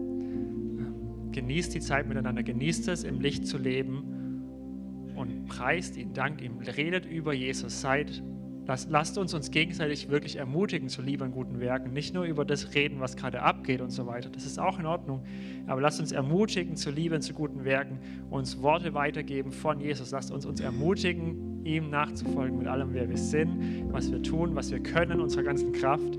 [0.79, 6.41] Ähm, genießt die Zeit miteinander, genießt es, im Licht zu leben und preist ihn, dankt
[6.41, 8.23] ihm, redet über Jesus, seid
[8.67, 11.93] Lasst, lasst uns uns gegenseitig wirklich ermutigen zu lieben guten Werken.
[11.93, 14.31] Nicht nur über das reden, was gerade abgeht und so weiter.
[14.31, 15.25] Das ist auch in Ordnung.
[15.67, 17.99] Aber lasst uns ermutigen zu lieben zu guten Werken,
[18.31, 20.13] uns Worte weitergeben von Jesus.
[20.13, 24.71] Lasst uns uns ermutigen, ihm nachzufolgen mit allem, wer wir sind, was wir tun, was
[24.71, 26.19] wir können, unserer ganzen Kraft.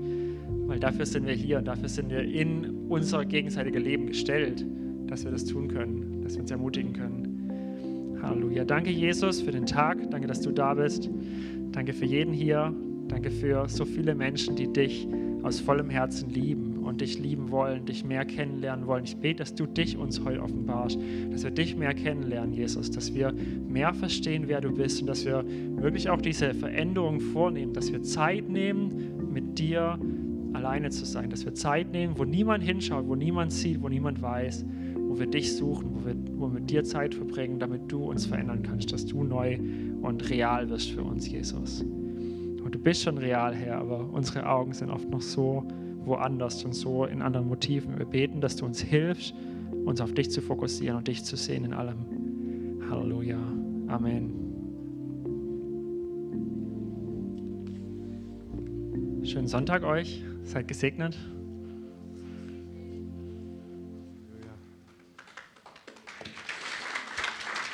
[0.66, 4.66] Weil dafür sind wir hier und dafür sind wir in unser gegenseitiges Leben gestellt,
[5.06, 7.34] dass wir das tun können, dass wir uns ermutigen können.
[8.22, 8.64] Halleluja.
[8.64, 10.10] Danke, Jesus, für den Tag.
[10.10, 11.10] Danke, dass du da bist.
[11.74, 12.72] Danke für jeden hier.
[13.08, 15.08] Danke für so viele Menschen, die dich
[15.42, 19.02] aus vollem Herzen lieben und dich lieben wollen, dich mehr kennenlernen wollen.
[19.02, 20.98] Ich bete, dass du dich uns heute offenbarst,
[21.32, 23.34] dass wir dich mehr kennenlernen, Jesus, dass wir
[23.68, 25.44] mehr verstehen, wer du bist und dass wir
[25.76, 29.98] wirklich auch diese Veränderung vornehmen, dass wir Zeit nehmen, mit dir
[30.52, 34.22] alleine zu sein, dass wir Zeit nehmen, wo niemand hinschaut, wo niemand sieht, wo niemand
[34.22, 34.64] weiß,
[35.14, 38.26] wo wir dich suchen, wo wir, wo wir mit dir Zeit verbringen, damit du uns
[38.26, 39.60] verändern kannst, dass du neu
[40.02, 41.82] und real wirst für uns, Jesus.
[41.82, 45.62] Und du bist schon real, Herr, aber unsere Augen sind oft noch so
[46.04, 47.96] woanders und so in anderen Motiven.
[47.96, 49.34] Wir beten, dass du uns hilfst,
[49.84, 52.80] uns auf dich zu fokussieren und dich zu sehen in allem.
[52.90, 53.38] Halleluja.
[53.86, 54.32] Amen.
[59.22, 60.24] Schönen Sonntag euch.
[60.42, 61.16] Seid gesegnet.